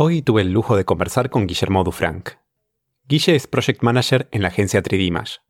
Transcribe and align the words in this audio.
Hoy 0.00 0.22
tuve 0.22 0.42
el 0.42 0.52
lujo 0.52 0.76
de 0.76 0.84
conversar 0.84 1.28
con 1.28 1.48
Guillermo 1.48 1.82
Dufranc. 1.82 2.34
Guille 3.08 3.34
es 3.34 3.48
Project 3.48 3.82
Manager 3.82 4.28
en 4.30 4.42
la 4.42 4.46
agencia 4.46 4.80
3D 4.80 5.40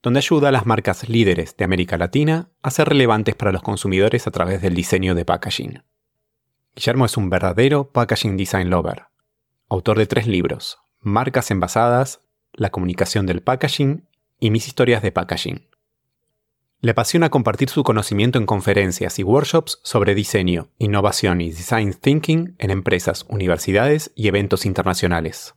donde 0.00 0.18
ayuda 0.20 0.50
a 0.50 0.52
las 0.52 0.64
marcas 0.64 1.08
líderes 1.08 1.56
de 1.56 1.64
América 1.64 1.98
Latina 1.98 2.48
a 2.62 2.70
ser 2.70 2.88
relevantes 2.88 3.34
para 3.34 3.50
los 3.50 3.62
consumidores 3.62 4.28
a 4.28 4.30
través 4.30 4.62
del 4.62 4.76
diseño 4.76 5.16
de 5.16 5.24
packaging. 5.24 5.82
Guillermo 6.76 7.04
es 7.04 7.16
un 7.16 7.30
verdadero 7.30 7.90
packaging 7.90 8.36
design 8.36 8.70
lover, 8.70 9.06
autor 9.68 9.98
de 9.98 10.06
tres 10.06 10.28
libros, 10.28 10.78
Marcas 11.00 11.50
envasadas, 11.50 12.20
La 12.52 12.70
comunicación 12.70 13.26
del 13.26 13.42
packaging 13.42 14.06
y 14.38 14.52
Mis 14.52 14.68
historias 14.68 15.02
de 15.02 15.10
packaging. 15.10 15.65
Le 16.80 16.90
apasiona 16.90 17.30
compartir 17.30 17.70
su 17.70 17.82
conocimiento 17.82 18.38
en 18.38 18.44
conferencias 18.44 19.18
y 19.18 19.22
workshops 19.22 19.80
sobre 19.82 20.14
diseño, 20.14 20.68
innovación 20.78 21.40
y 21.40 21.50
design 21.50 21.94
thinking 21.94 22.54
en 22.58 22.70
empresas, 22.70 23.24
universidades 23.28 24.12
y 24.14 24.28
eventos 24.28 24.66
internacionales. 24.66 25.54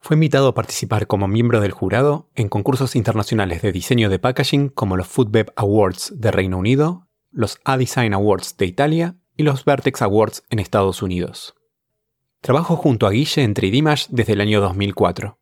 Fue 0.00 0.14
invitado 0.16 0.48
a 0.48 0.54
participar 0.54 1.06
como 1.06 1.28
miembro 1.28 1.60
del 1.60 1.72
jurado 1.72 2.30
en 2.34 2.48
concursos 2.48 2.96
internacionales 2.96 3.62
de 3.62 3.70
diseño 3.70 4.08
de 4.08 4.18
packaging 4.18 4.70
como 4.70 4.96
los 4.96 5.06
FoodWeb 5.06 5.52
Awards 5.56 6.14
de 6.16 6.30
Reino 6.30 6.58
Unido, 6.58 7.06
los 7.30 7.60
A-Design 7.64 8.14
Awards 8.14 8.56
de 8.56 8.66
Italia 8.66 9.16
y 9.36 9.42
los 9.42 9.64
Vertex 9.64 10.02
Awards 10.02 10.42
en 10.50 10.58
Estados 10.58 11.02
Unidos. 11.02 11.54
Trabajo 12.40 12.76
junto 12.76 13.06
a 13.06 13.10
Guille 13.10 13.42
en 13.42 13.54
3D 13.54 14.08
desde 14.10 14.32
el 14.32 14.40
año 14.40 14.60
2004. 14.60 15.38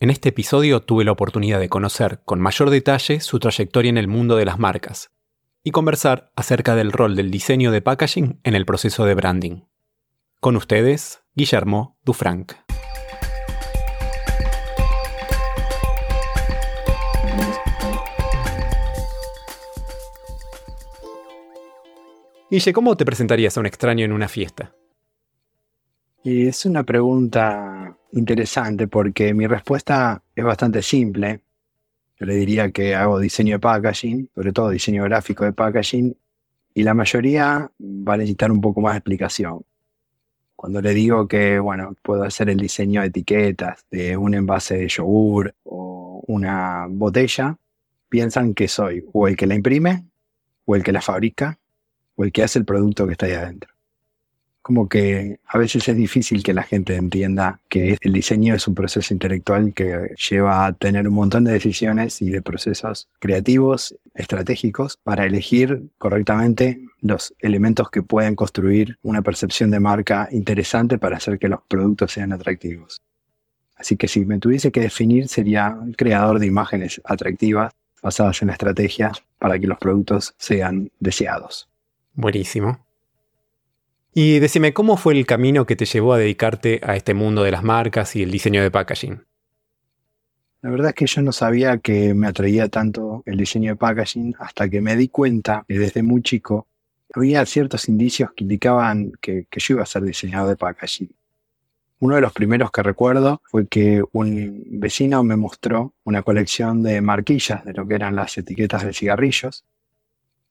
En 0.00 0.10
este 0.10 0.30
episodio 0.30 0.80
tuve 0.80 1.04
la 1.04 1.12
oportunidad 1.12 1.60
de 1.60 1.68
conocer 1.68 2.20
con 2.24 2.40
mayor 2.40 2.70
detalle 2.70 3.20
su 3.20 3.38
trayectoria 3.38 3.90
en 3.90 3.96
el 3.96 4.08
mundo 4.08 4.34
de 4.34 4.44
las 4.44 4.58
marcas 4.58 5.12
y 5.62 5.70
conversar 5.70 6.32
acerca 6.34 6.74
del 6.74 6.90
rol 6.90 7.14
del 7.14 7.30
diseño 7.30 7.70
de 7.70 7.80
packaging 7.80 8.40
en 8.42 8.54
el 8.54 8.66
proceso 8.66 9.04
de 9.04 9.14
branding. 9.14 9.62
Con 10.40 10.56
ustedes, 10.56 11.22
Guillermo 11.36 11.96
Dufranc. 12.04 12.54
Guille, 22.50 22.72
¿cómo 22.72 22.96
te 22.96 23.04
presentarías 23.04 23.56
a 23.56 23.60
un 23.60 23.66
extraño 23.66 24.04
en 24.04 24.12
una 24.12 24.28
fiesta? 24.28 24.74
Y 26.26 26.46
es 26.46 26.64
una 26.64 26.84
pregunta 26.84 27.98
interesante 28.12 28.88
porque 28.88 29.34
mi 29.34 29.46
respuesta 29.46 30.22
es 30.34 30.42
bastante 30.42 30.80
simple. 30.80 31.42
Yo 32.18 32.24
le 32.24 32.34
diría 32.36 32.70
que 32.70 32.94
hago 32.94 33.18
diseño 33.18 33.56
de 33.56 33.58
packaging, 33.58 34.30
sobre 34.34 34.52
todo 34.54 34.70
diseño 34.70 35.04
gráfico 35.04 35.44
de 35.44 35.52
packaging, 35.52 36.16
y 36.72 36.82
la 36.82 36.94
mayoría 36.94 37.70
va 37.78 38.14
a 38.14 38.16
necesitar 38.16 38.50
un 38.50 38.62
poco 38.62 38.80
más 38.80 38.94
de 38.94 38.98
explicación. 39.00 39.66
Cuando 40.56 40.80
le 40.80 40.94
digo 40.94 41.28
que, 41.28 41.58
bueno, 41.58 41.94
puedo 42.00 42.22
hacer 42.22 42.48
el 42.48 42.56
diseño 42.56 43.02
de 43.02 43.08
etiquetas 43.08 43.84
de 43.90 44.16
un 44.16 44.32
envase 44.32 44.78
de 44.78 44.88
yogur 44.88 45.54
o 45.64 46.24
una 46.26 46.86
botella, 46.88 47.58
piensan 48.08 48.54
que 48.54 48.66
soy 48.66 49.04
o 49.12 49.28
el 49.28 49.36
que 49.36 49.46
la 49.46 49.56
imprime, 49.56 50.06
o 50.64 50.74
el 50.74 50.82
que 50.82 50.92
la 50.92 51.02
fabrica, 51.02 51.58
o 52.16 52.24
el 52.24 52.32
que 52.32 52.44
hace 52.44 52.58
el 52.58 52.64
producto 52.64 53.06
que 53.06 53.12
está 53.12 53.26
ahí 53.26 53.32
adentro 53.32 53.73
como 54.64 54.88
que 54.88 55.40
a 55.46 55.58
veces 55.58 55.86
es 55.90 55.94
difícil 55.94 56.42
que 56.42 56.54
la 56.54 56.62
gente 56.62 56.96
entienda 56.96 57.60
que 57.68 57.98
el 58.00 58.12
diseño 58.14 58.54
es 58.54 58.66
un 58.66 58.74
proceso 58.74 59.12
intelectual 59.12 59.74
que 59.74 60.14
lleva 60.30 60.64
a 60.64 60.72
tener 60.72 61.06
un 61.06 61.12
montón 61.12 61.44
de 61.44 61.52
decisiones 61.52 62.22
y 62.22 62.30
de 62.30 62.40
procesos 62.40 63.06
creativos, 63.18 63.94
estratégicos, 64.14 64.96
para 64.96 65.26
elegir 65.26 65.90
correctamente 65.98 66.80
los 67.02 67.34
elementos 67.40 67.90
que 67.90 68.02
pueden 68.02 68.36
construir 68.36 68.98
una 69.02 69.20
percepción 69.20 69.70
de 69.70 69.80
marca 69.80 70.30
interesante 70.32 70.96
para 70.96 71.18
hacer 71.18 71.38
que 71.38 71.50
los 71.50 71.60
productos 71.68 72.12
sean 72.12 72.32
atractivos. 72.32 73.02
Así 73.76 73.98
que 73.98 74.08
si 74.08 74.24
me 74.24 74.38
tuviese 74.38 74.72
que 74.72 74.80
definir 74.80 75.28
sería 75.28 75.76
un 75.78 75.92
creador 75.92 76.38
de 76.38 76.46
imágenes 76.46 77.02
atractivas 77.04 77.74
basadas 78.02 78.40
en 78.40 78.48
la 78.48 78.54
estrategia 78.54 79.12
para 79.38 79.58
que 79.58 79.66
los 79.66 79.76
productos 79.76 80.34
sean 80.38 80.90
deseados. 81.00 81.68
Buenísimo. 82.14 82.83
Y 84.16 84.38
decime, 84.38 84.72
¿cómo 84.72 84.96
fue 84.96 85.18
el 85.18 85.26
camino 85.26 85.66
que 85.66 85.74
te 85.74 85.86
llevó 85.86 86.12
a 86.12 86.18
dedicarte 86.18 86.80
a 86.84 86.94
este 86.94 87.14
mundo 87.14 87.42
de 87.42 87.50
las 87.50 87.64
marcas 87.64 88.14
y 88.14 88.22
el 88.22 88.30
diseño 88.30 88.62
de 88.62 88.70
packaging? 88.70 89.24
La 90.62 90.70
verdad 90.70 90.90
es 90.90 90.94
que 90.94 91.06
yo 91.06 91.20
no 91.20 91.32
sabía 91.32 91.78
que 91.78 92.14
me 92.14 92.28
atraía 92.28 92.68
tanto 92.68 93.24
el 93.26 93.36
diseño 93.36 93.72
de 93.72 93.76
packaging 93.76 94.36
hasta 94.38 94.68
que 94.68 94.80
me 94.80 94.94
di 94.94 95.08
cuenta 95.08 95.64
que 95.66 95.80
desde 95.80 96.04
muy 96.04 96.22
chico 96.22 96.68
había 97.12 97.44
ciertos 97.44 97.88
indicios 97.88 98.30
que 98.36 98.44
indicaban 98.44 99.10
que, 99.20 99.48
yo 99.50 99.74
iba 99.74 99.82
a 99.82 99.86
ser 99.86 100.04
diseñador 100.04 100.48
de 100.48 100.56
packaging. 100.56 101.10
Uno 101.98 102.14
de 102.14 102.20
los 102.20 102.32
primeros 102.32 102.70
que 102.70 102.84
recuerdo 102.84 103.42
fue 103.42 103.66
que 103.66 104.04
un 104.12 104.62
vecino 104.78 105.24
me 105.24 105.34
mostró 105.34 105.92
una 106.04 106.22
colección 106.22 106.84
de 106.84 107.00
marquillas 107.00 107.64
de 107.64 107.72
lo 107.72 107.88
que 107.88 107.96
eran 107.96 108.14
las 108.14 108.38
etiquetas 108.38 108.84
de 108.84 108.92
cigarrillos 108.92 109.64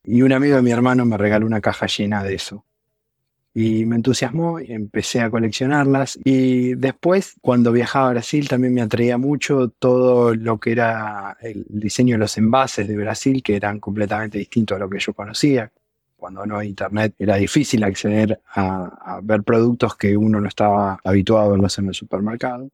y 0.04 0.22
un 0.22 0.34
amigo 0.34 0.58
de 0.58 0.62
mi 0.62 0.72
hermano 0.72 1.06
me 1.06 1.18
regaló 1.18 1.46
una 1.46 1.62
caja 1.62 1.86
llena 1.86 2.26
de 2.26 2.36
eso 2.36 2.66
y 3.54 3.86
me 3.86 3.98
entusiasmó 3.98 4.60
y 4.60 4.72
empecé 4.72 5.22
a 5.22 5.30
coleccionarlas. 5.30 6.18
Y 6.24 6.74
después, 6.76 7.36
cuando 7.42 7.72
viajaba 7.72 8.08
a 8.08 8.12
Brasil, 8.12 8.48
también 8.48 8.74
me 8.74 8.82
atraía 8.82 9.18
mucho 9.18 9.70
todo 9.70 10.34
lo 10.36 10.60
que 10.60 10.72
era 10.72 11.38
el 11.42 11.66
diseño 11.70 12.16
de 12.16 12.20
los 12.20 12.38
envases 12.38 12.88
de 12.88 12.98
Brasil, 12.98 13.44
que 13.44 13.56
eran 13.56 13.80
completamente 13.80 14.40
distintos 14.40 14.76
a 14.76 14.80
lo 14.80 14.90
que 14.90 15.00
yo 15.00 15.14
conocía. 15.14 15.72
Cuando 16.16 16.46
no 16.46 16.64
internet 16.64 17.16
era 17.20 17.36
difícil 17.36 17.84
acceder 17.84 18.40
a, 18.56 19.18
a 19.18 19.22
ver 19.22 19.44
productos 19.44 19.96
que 19.98 20.16
uno 20.16 20.40
no 20.40 20.48
estaba 20.48 20.98
habituado 21.04 21.48
a 21.48 21.52
verlos 21.52 21.78
en 21.80 21.88
el 21.88 21.94
supermercado. 21.94 22.70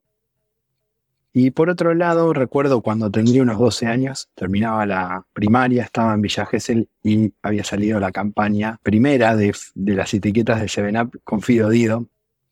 Y 1.32 1.52
por 1.52 1.70
otro 1.70 1.94
lado, 1.94 2.32
recuerdo 2.32 2.80
cuando 2.80 3.10
tendría 3.10 3.42
unos 3.42 3.58
12 3.58 3.86
años, 3.86 4.28
terminaba 4.34 4.84
la 4.84 5.26
primaria, 5.32 5.84
estaba 5.84 6.12
en 6.14 6.22
Villa 6.22 6.44
Gesell 6.44 6.88
y 7.04 7.32
había 7.42 7.62
salido 7.62 8.00
la 8.00 8.10
campaña 8.10 8.80
primera 8.82 9.36
de, 9.36 9.54
las 9.76 10.12
etiquetas 10.12 10.60
de 10.60 10.68
Seven 10.68 10.96
Up 10.96 11.20
con 11.22 11.40
Fido 11.40 11.68
Dido. 11.68 12.06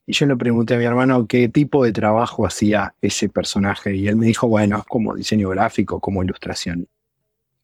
Y 0.06 0.12
yo 0.12 0.26
le 0.26 0.36
pregunté 0.36 0.74
a 0.74 0.78
mi 0.78 0.84
hermano 0.84 1.26
qué 1.26 1.48
tipo 1.48 1.84
de 1.84 1.92
trabajo 1.92 2.46
hacía 2.46 2.94
ese 3.02 3.28
personaje 3.28 3.96
y 3.96 4.06
él 4.06 4.16
me 4.16 4.26
dijo, 4.26 4.46
bueno, 4.46 4.84
como 4.88 5.14
diseño 5.14 5.50
gráfico, 5.50 6.00
como 6.00 6.22
ilustración 6.22 6.88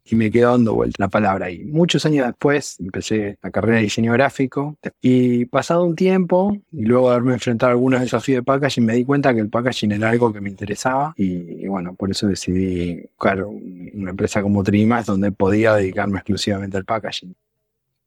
y 0.04 0.16
me 0.16 0.30
quedó 0.30 0.50
dando 0.50 0.74
vuelta 0.74 0.96
la 0.98 1.08
palabra 1.08 1.46
ahí. 1.46 1.64
Muchos 1.64 2.04
años 2.04 2.26
después 2.26 2.76
empecé 2.78 3.38
la 3.42 3.50
carrera 3.50 3.76
de 3.76 3.84
diseño 3.84 4.12
gráfico 4.12 4.76
y 5.00 5.46
pasado 5.46 5.84
un 5.84 5.96
tiempo 5.96 6.56
y 6.72 6.84
luego 6.84 7.08
de 7.08 7.14
haberme 7.16 7.34
enfrentado 7.34 7.70
a 7.70 7.72
algunos 7.72 8.00
desafíos 8.00 8.38
de 8.38 8.42
packaging 8.42 8.84
me 8.84 8.94
di 8.94 9.04
cuenta 9.04 9.32
que 9.32 9.40
el 9.40 9.48
packaging 9.48 9.92
era 9.92 10.10
algo 10.10 10.32
que 10.32 10.40
me 10.40 10.50
interesaba 10.50 11.14
y, 11.16 11.66
bueno, 11.66 11.94
por 11.94 12.10
eso 12.10 12.26
decidí 12.26 13.00
buscar 13.16 13.44
una 13.44 14.10
empresa 14.10 14.42
como 14.42 14.62
Trimas 14.62 15.06
donde 15.06 15.32
podía 15.32 15.74
dedicarme 15.74 16.18
exclusivamente 16.18 16.76
al 16.76 16.84
packaging. 16.84 17.34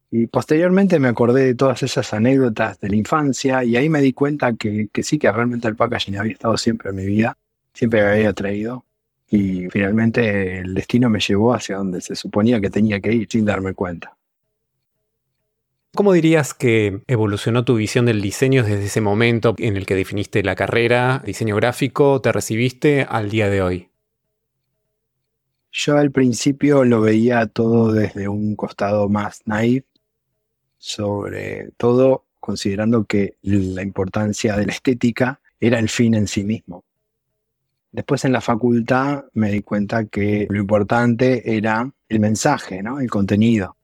Y 0.10 0.28
posteriormente 0.28 1.00
me 1.00 1.10
acordé 1.10 1.46
de 1.46 1.56
todas 1.56 1.84
esas 1.84 2.14
anécdotas 2.14 2.80
de 2.80 2.90
la 2.90 2.96
infancia 2.96 3.64
y 3.64 3.76
ahí 3.76 3.90
me 3.90 4.02
di 4.02 4.14
cuenta 4.14 4.54
que, 4.54 4.88
que 4.94 5.04
sí, 5.04 5.18
que 5.18 5.30
realmente 5.32 5.68
el 5.68 5.76
packaging 5.76 6.18
había 6.18 6.32
estado 6.34 6.56
siempre 6.58 6.92
en 6.92 6.96
mi 6.96 7.06
vida, 7.06 7.38
siempre 7.74 8.02
me 8.04 8.10
había 8.12 8.34
traído 8.34 8.86
y 9.30 9.68
finalmente 9.70 10.60
el 10.60 10.74
destino 10.74 11.10
me 11.10 11.20
llevó 11.20 11.54
hacia 11.54 11.78
donde 11.78 12.02
se 12.02 12.16
suponía 12.16 12.62
que 12.62 12.70
tenía 12.70 13.00
que 13.00 13.14
ir 13.14 13.28
sin 13.30 13.46
darme 13.46 13.74
cuenta. 13.74 14.18
¿Cómo 15.96 16.14
dirías 16.14 16.54
que 16.54 17.02
evolucionó 17.08 17.66
tu 17.66 17.76
visión 17.76 18.06
del 18.06 18.22
diseño 18.22 18.64
desde 18.64 18.86
ese 18.86 19.02
momento 19.02 19.56
en 19.58 19.78
el 19.78 19.86
que 19.86 19.96
definiste 19.96 20.44
la 20.44 20.56
carrera, 20.56 21.24
diseño 21.26 21.56
gráfico, 21.56 22.22
te 22.22 22.32
recibiste 22.32 23.06
al 23.10 23.30
día 23.30 23.50
de 23.50 23.62
hoy? 23.62 23.90
Yo 25.72 25.98
al 25.98 26.12
principio 26.12 26.86
lo 26.86 27.02
veía 27.02 27.48
todo 27.48 27.92
desde 27.92 28.28
un 28.28 28.56
costado 28.56 29.10
más 29.10 29.42
naive, 29.46 29.86
sobre 30.78 31.72
todo 31.78 32.26
considerando 32.40 33.06
que 33.06 33.38
la 33.42 33.82
importancia 33.82 34.56
de 34.56 34.68
la 34.68 34.74
estética 34.74 35.42
era 35.60 35.80
el 35.80 35.90
fin 35.90 36.14
en 36.14 36.28
sí 36.28 36.44
mismo. 36.44 36.86
Después 37.92 38.26
en 38.26 38.34
la 38.34 38.42
facultad 38.42 39.26
me 39.34 39.52
di 39.52 39.62
cuenta 39.62 40.06
que 40.06 40.48
lo 40.50 40.60
importante 40.60 41.56
era 41.56 41.90
el 42.10 42.20
mensaje, 42.20 42.84
¿no? 42.84 43.00
el 43.00 43.10
contenido. 43.10 43.76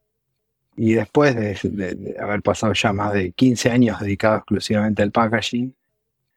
Y 0.75 0.94
después 0.94 1.35
de, 1.35 2.15
haber 2.19 2.41
pasado 2.41 2.73
ya 2.73 2.94
más 2.94 3.13
de 3.13 3.31
15 3.31 3.69
años 3.69 4.00
dedicado 4.00 4.38
exclusivamente 4.38 5.03
al 5.03 5.11
packaging 5.11 5.73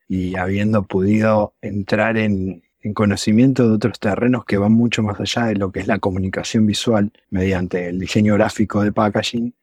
y 0.08 0.36
habiendo 0.36 0.82
podido 0.84 1.54
entrar 1.60 2.16
en, 2.18 2.62
en 2.82 2.94
conocimiento 2.94 3.66
de 3.66 3.74
otros 3.74 3.98
terrenos 3.98 4.44
que 4.44 4.58
van 4.58 4.72
mucho 4.72 5.02
más 5.02 5.18
allá 5.18 5.46
de 5.46 5.56
lo 5.56 5.72
que 5.72 5.80
es 5.80 5.86
la 5.86 5.98
comunicación 5.98 6.66
visual 6.66 7.12
mediante 7.30 7.88
el 7.88 7.98
diseño 7.98 8.34
gráfico 8.34 8.82
de 8.82 8.92
packaging, 8.92 9.54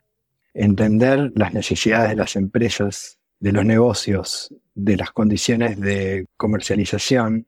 entender 0.54 1.32
las 1.36 1.54
necesidades 1.54 2.10
de 2.10 2.16
las 2.16 2.36
empresas, 2.36 3.18
de 3.40 3.52
los 3.52 3.66
negocios, 3.66 4.54
de 4.76 4.98
las 4.98 5.12
condiciones 5.12 5.80
de 5.80 6.28
comercialización 6.36 7.48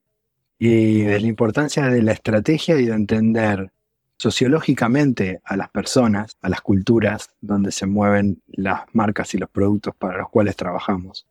y 0.58 1.02
de 1.02 1.20
la 1.20 1.28
importancia 1.28 1.88
de 1.88 2.02
la 2.02 2.14
estrategia 2.14 2.80
y 2.80 2.86
de 2.86 2.94
entender 2.94 3.72
sociológicamente 4.18 5.42
a 5.44 5.58
las 5.58 5.70
personas, 5.70 6.38
a 6.42 6.50
las 6.50 6.62
culturas 6.62 7.30
donde 7.42 7.72
se 7.72 7.86
mueven 7.86 8.42
las 8.48 8.84
marcas 8.94 9.34
y 9.34 9.38
los 9.38 9.50
productos 9.50 9.96
para 9.96 10.18
los 10.20 10.30
cuales 10.30 10.56
trabajamos. 10.56 11.28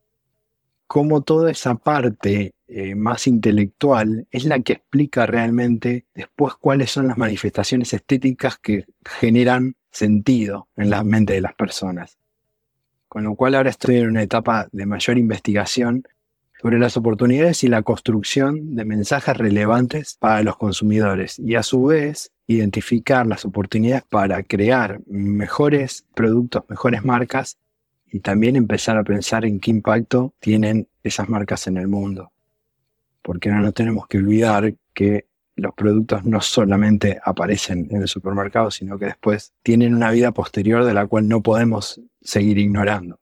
Cómo 0.86 1.22
toda 1.22 1.50
esa 1.50 1.76
parte 1.76 2.52
eh, 2.68 2.94
más 2.94 3.26
intelectual 3.26 4.26
es 4.30 4.44
la 4.44 4.60
que 4.60 4.74
explica 4.74 5.26
realmente 5.26 6.06
después 6.14 6.54
cuáles 6.54 6.90
son 6.90 7.08
las 7.08 7.16
manifestaciones 7.16 7.92
estéticas 7.94 8.58
que 8.58 8.84
generan 9.04 9.76
sentido 9.90 10.68
en 10.76 10.90
la 10.90 11.02
mente 11.04 11.32
de 11.32 11.40
las 11.40 11.54
personas. 11.54 12.18
Con 13.08 13.24
lo 13.24 13.34
cual 13.34 13.54
ahora 13.54 13.70
estoy 13.70 13.96
en 13.96 14.08
una 14.08 14.22
etapa 14.22 14.68
de 14.72 14.86
mayor 14.86 15.16
investigación 15.18 16.04
sobre 16.64 16.78
las 16.78 16.96
oportunidades 16.96 17.62
y 17.62 17.68
la 17.68 17.82
construcción 17.82 18.74
de 18.74 18.86
mensajes 18.86 19.36
relevantes 19.36 20.16
para 20.18 20.42
los 20.42 20.56
consumidores 20.56 21.38
y 21.38 21.56
a 21.56 21.62
su 21.62 21.84
vez 21.84 22.32
identificar 22.46 23.26
las 23.26 23.44
oportunidades 23.44 24.04
para 24.08 24.42
crear 24.44 24.98
mejores 25.06 26.06
productos, 26.14 26.64
mejores 26.70 27.04
marcas 27.04 27.58
y 28.10 28.20
también 28.20 28.56
empezar 28.56 28.96
a 28.96 29.04
pensar 29.04 29.44
en 29.44 29.60
qué 29.60 29.72
impacto 29.72 30.32
tienen 30.40 30.88
esas 31.02 31.28
marcas 31.28 31.66
en 31.66 31.76
el 31.76 31.86
mundo. 31.86 32.32
Porque 33.20 33.50
no 33.50 33.60
nos 33.60 33.74
tenemos 33.74 34.06
que 34.06 34.16
olvidar 34.16 34.74
que 34.94 35.26
los 35.56 35.74
productos 35.74 36.24
no 36.24 36.40
solamente 36.40 37.20
aparecen 37.22 37.88
en 37.90 38.00
el 38.00 38.08
supermercado, 38.08 38.70
sino 38.70 38.98
que 38.98 39.04
después 39.04 39.52
tienen 39.62 39.94
una 39.94 40.10
vida 40.12 40.32
posterior 40.32 40.82
de 40.86 40.94
la 40.94 41.06
cual 41.06 41.28
no 41.28 41.42
podemos 41.42 42.00
seguir 42.22 42.56
ignorando. 42.56 43.20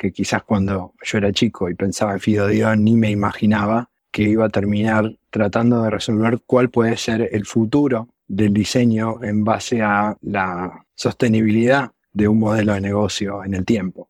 Que 0.00 0.12
quizás 0.12 0.44
cuando 0.44 0.94
yo 1.02 1.18
era 1.18 1.30
chico 1.30 1.68
y 1.68 1.74
pensaba 1.74 2.14
en 2.14 2.20
Fido 2.20 2.46
Dios 2.46 2.78
ni 2.78 2.96
me 2.96 3.10
imaginaba 3.10 3.90
que 4.10 4.22
iba 4.22 4.46
a 4.46 4.48
terminar 4.48 5.14
tratando 5.28 5.82
de 5.82 5.90
resolver 5.90 6.40
cuál 6.46 6.70
puede 6.70 6.96
ser 6.96 7.28
el 7.32 7.44
futuro 7.44 8.08
del 8.26 8.54
diseño 8.54 9.22
en 9.22 9.44
base 9.44 9.82
a 9.82 10.16
la 10.22 10.86
sostenibilidad 10.94 11.90
de 12.14 12.28
un 12.28 12.38
modelo 12.38 12.72
de 12.72 12.80
negocio 12.80 13.44
en 13.44 13.52
el 13.52 13.66
tiempo. 13.66 14.08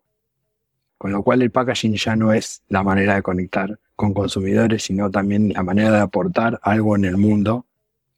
Con 0.96 1.10
lo 1.10 1.24
cual 1.24 1.42
el 1.42 1.50
packaging 1.50 1.96
ya 1.96 2.14
no 2.14 2.32
es 2.32 2.62
la 2.68 2.84
manera 2.84 3.16
de 3.16 3.22
conectar 3.22 3.76
con 3.96 4.14
consumidores, 4.14 4.84
sino 4.84 5.10
también 5.10 5.52
la 5.52 5.64
manera 5.64 5.90
de 5.90 6.02
aportar 6.02 6.60
algo 6.62 6.94
en 6.94 7.04
el 7.04 7.16
mundo, 7.16 7.66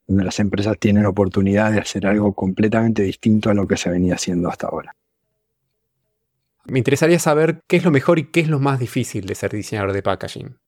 donde 0.07 0.25
las 0.25 0.39
empresas 0.41 0.79
tienen 0.79 1.07
oportunidad 1.07 1.73
de 1.73 1.81
hacer 1.81 2.07
algo 2.07 2.35
completamente 2.35 3.03
distinto 3.03 3.49
a 3.49 3.55
lo 3.55 3.67
que 3.67 3.79
se 3.79 3.89
venía 3.89 4.17
haciendo 4.17 4.51
hasta 4.51 4.67
ahora. 4.67 4.95
Me 6.67 6.79
interesaría 6.79 7.19
saber 7.19 7.63
qué 7.67 7.77
es 7.77 7.85
lo 7.85 7.91
mejor 7.91 8.19
y 8.19 8.31
qué 8.31 8.41
es 8.41 8.49
lo 8.49 8.61
más 8.61 8.79
difícil 8.79 9.27
de 9.27 9.35
ser 9.35 9.53
diseñador 9.53 9.93
de 9.93 10.03
packaging. 10.03 10.59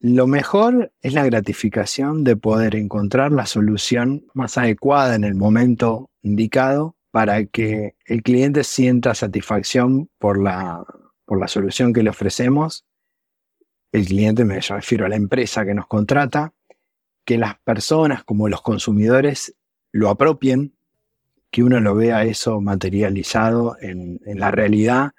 Lo 0.00 0.26
mejor 0.26 0.92
es 1.02 1.12
la 1.12 1.24
gratificación 1.24 2.22
de 2.22 2.36
poder 2.36 2.76
encontrar 2.76 3.32
la 3.32 3.46
solución 3.46 4.26
más 4.32 4.56
adecuada 4.56 5.16
en 5.16 5.24
el 5.24 5.34
momento 5.34 6.10
indicado 6.22 6.96
para 7.10 7.44
que 7.46 7.96
el 8.04 8.22
cliente 8.22 8.62
sienta 8.62 9.14
satisfacción 9.14 10.08
por 10.18 10.40
la, 10.40 10.84
por 11.24 11.40
la 11.40 11.48
solución 11.48 11.92
que 11.92 12.02
le 12.02 12.10
ofrecemos 12.10 12.84
el 13.92 14.06
cliente, 14.06 14.44
me 14.44 14.60
refiero 14.60 15.06
a 15.06 15.08
la 15.08 15.16
empresa 15.16 15.64
que 15.64 15.74
nos 15.74 15.86
contrata, 15.86 16.52
que 17.24 17.38
las 17.38 17.58
personas 17.60 18.24
como 18.24 18.48
los 18.48 18.62
consumidores 18.62 19.54
lo 19.92 20.10
apropien, 20.10 20.76
que 21.50 21.62
uno 21.62 21.80
lo 21.80 21.94
vea 21.94 22.24
eso 22.24 22.60
materializado 22.60 23.76
en, 23.80 24.20
la 24.24 24.50
realidad 24.50 25.12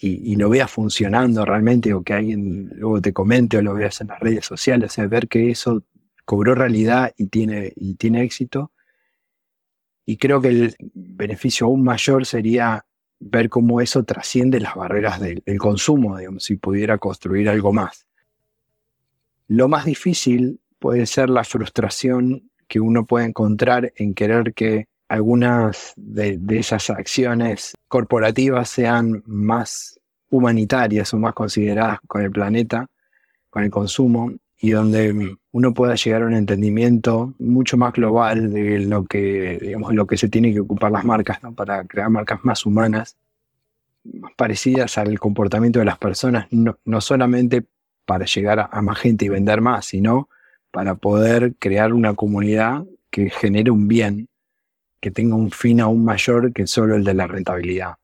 y, 0.00 0.36
lo 0.36 0.48
vea 0.48 0.68
funcionando 0.68 1.44
realmente 1.44 1.92
o 1.92 2.02
que 2.02 2.14
alguien 2.14 2.70
luego 2.74 3.00
te 3.00 3.12
comente 3.12 3.56
o 3.56 3.62
lo 3.62 3.74
veas 3.74 4.00
en 4.00 4.08
las 4.08 4.20
redes 4.20 4.44
sociales, 4.44 4.92
o 4.92 4.94
sea, 4.94 5.06
ver 5.06 5.28
que 5.28 5.50
eso 5.50 5.82
cobró 6.24 6.54
realidad 6.54 7.12
y 7.16 7.26
tiene, 7.26 7.72
y 7.74 7.94
tiene 7.94 8.22
éxito. 8.22 8.72
Y 10.04 10.16
creo 10.16 10.40
que 10.40 10.48
el 10.48 10.76
beneficio 10.94 11.66
aún 11.66 11.82
mayor 11.82 12.26
sería 12.26 12.84
ver 13.20 13.48
cómo 13.48 13.80
eso 13.80 14.04
trasciende 14.04 14.60
las 14.60 14.74
barreras 14.74 15.20
del, 15.20 15.42
del 15.44 15.58
consumo, 15.58 16.16
digamos, 16.16 16.44
si 16.44 16.56
pudiera 16.56 16.98
construir 16.98 17.48
algo 17.48 17.72
más. 17.72 18.06
Lo 19.48 19.68
más 19.68 19.84
difícil 19.84 20.60
puede 20.78 21.06
ser 21.06 21.28
la 21.28 21.44
frustración 21.44 22.50
que 22.68 22.80
uno 22.80 23.06
puede 23.06 23.26
encontrar 23.26 23.92
en 23.96 24.14
querer 24.14 24.54
que 24.54 24.86
algunas 25.08 25.94
de, 25.96 26.38
esas 26.50 26.90
acciones 26.90 27.74
corporativas 27.88 28.68
sean 28.68 29.22
más 29.26 29.98
humanitarias 30.30 31.12
o 31.14 31.18
más 31.18 31.34
consideradas 31.34 31.98
con 32.06 32.22
el 32.22 32.30
planeta, 32.30 32.86
con 33.50 33.64
el 33.64 33.70
consumo, 33.70 34.32
y 34.60 34.70
donde 34.70 35.36
uno 35.52 35.72
pueda 35.72 35.94
llegar 35.94 36.22
a 36.22 36.26
un 36.26 36.34
entendimiento 36.34 37.34
mucho 37.38 37.76
más 37.76 37.92
global 37.92 38.52
de 38.52 38.80
lo 38.80 39.04
que, 39.04 39.58
digamos, 39.60 39.94
lo 39.94 40.06
que 40.06 40.16
se 40.16 40.28
tiene 40.28 40.52
que 40.52 40.60
ocupar 40.60 40.90
las 40.90 41.04
marcas, 41.04 41.38
para 41.54 41.84
crear 41.84 42.10
marcas 42.10 42.40
más 42.42 42.66
humanas, 42.66 43.16
más 44.04 44.32
parecidas 44.36 44.98
al 44.98 45.18
comportamiento 45.18 45.78
de 45.78 45.84
las 45.84 45.98
personas, 45.98 46.48
no, 46.50 46.76
no 46.84 47.00
solamente 47.00 47.64
para 48.04 48.24
llegar 48.24 48.68
a, 48.70 48.82
más 48.82 48.98
gente 48.98 49.26
y 49.26 49.28
vender 49.28 49.60
más, 49.60 49.86
sino 49.86 50.28
para 50.70 50.96
poder 50.96 51.54
crear 51.58 51.92
una 51.92 52.14
comunidad 52.14 52.84
que 53.10 53.30
genere 53.30 53.70
un 53.70 53.86
bien, 53.86 54.28
que 55.00 55.10
tenga 55.10 55.36
un 55.36 55.50
fin 55.50 55.80
aún 55.80 56.04
mayor 56.04 56.52
que 56.52 56.66
solo 56.66 56.96
el 56.96 57.04
de 57.04 57.14
la 57.14 57.26
rentabilidad. 57.26 57.94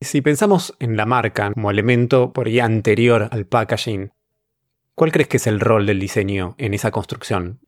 Si 0.00 0.20
pensamos 0.20 0.74
en 0.78 0.96
la 0.96 1.06
marca 1.06 1.52
como 1.52 1.70
elemento 1.70 2.32
por 2.32 2.46
ahí 2.46 2.60
anterior 2.60 3.28
al 3.30 3.46
packaging, 3.46 4.12
¿cuál 4.94 5.12
crees 5.12 5.28
que 5.28 5.38
es 5.38 5.46
el 5.46 5.60
rol 5.60 5.86
del 5.86 6.00
diseño 6.00 6.54
en 6.58 6.74
esa 6.74 6.90
construcción? 6.90 7.60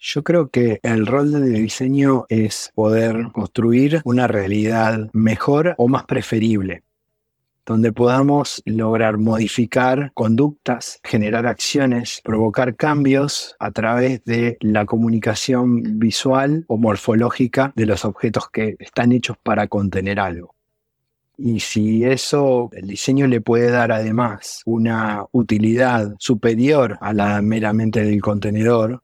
Yo 0.00 0.22
creo 0.22 0.48
que 0.48 0.80
el 0.82 1.06
rol 1.06 1.32
del 1.32 1.54
diseño 1.54 2.26
es 2.28 2.70
poder 2.74 3.30
construir 3.32 4.00
una 4.04 4.26
realidad 4.28 5.10
mejor 5.12 5.74
o 5.76 5.88
más 5.88 6.04
preferible 6.04 6.84
donde 7.68 7.92
podamos 7.92 8.62
lograr 8.64 9.18
modificar 9.18 10.10
conductas, 10.14 11.00
generar 11.04 11.46
acciones, 11.46 12.22
provocar 12.24 12.76
cambios 12.76 13.56
a 13.58 13.72
través 13.72 14.24
de 14.24 14.56
la 14.62 14.86
comunicación 14.86 15.98
visual 15.98 16.64
o 16.66 16.78
morfológica 16.78 17.74
de 17.76 17.84
los 17.84 18.06
objetos 18.06 18.48
que 18.50 18.76
están 18.78 19.12
hechos 19.12 19.36
para 19.42 19.66
contener 19.66 20.18
algo. 20.18 20.54
Y 21.36 21.60
si 21.60 22.04
eso 22.04 22.70
el 22.72 22.86
diseño 22.86 23.26
le 23.26 23.42
puede 23.42 23.70
dar 23.70 23.92
además 23.92 24.62
una 24.64 25.26
utilidad 25.32 26.14
superior 26.18 26.96
a 27.02 27.12
la 27.12 27.42
meramente 27.42 28.02
del 28.02 28.22
contenedor, 28.22 29.02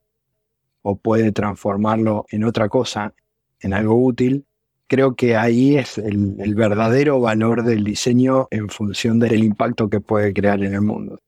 o 0.81 0.97
puede 0.97 1.33
transformarlo 1.33 2.25
en 2.31 2.45
otra 2.45 2.71
cosa, 2.71 3.13
en 3.61 3.75
algo 3.75 4.03
útil, 4.03 4.47
creo 4.87 5.15
que 5.15 5.37
ahí 5.37 5.77
es 5.77 5.99
el, 5.99 6.55
verdadero 6.55 7.21
valor 7.21 7.65
del 7.65 7.85
diseño 7.85 8.49
en 8.51 8.69
función 8.69 9.19
del 9.19 9.43
impacto 9.43 9.89
que 9.89 10.01
puede 10.01 10.33
crear 10.33 10.63
en 10.63 10.75
el 10.75 10.83
mundo. 10.83 11.21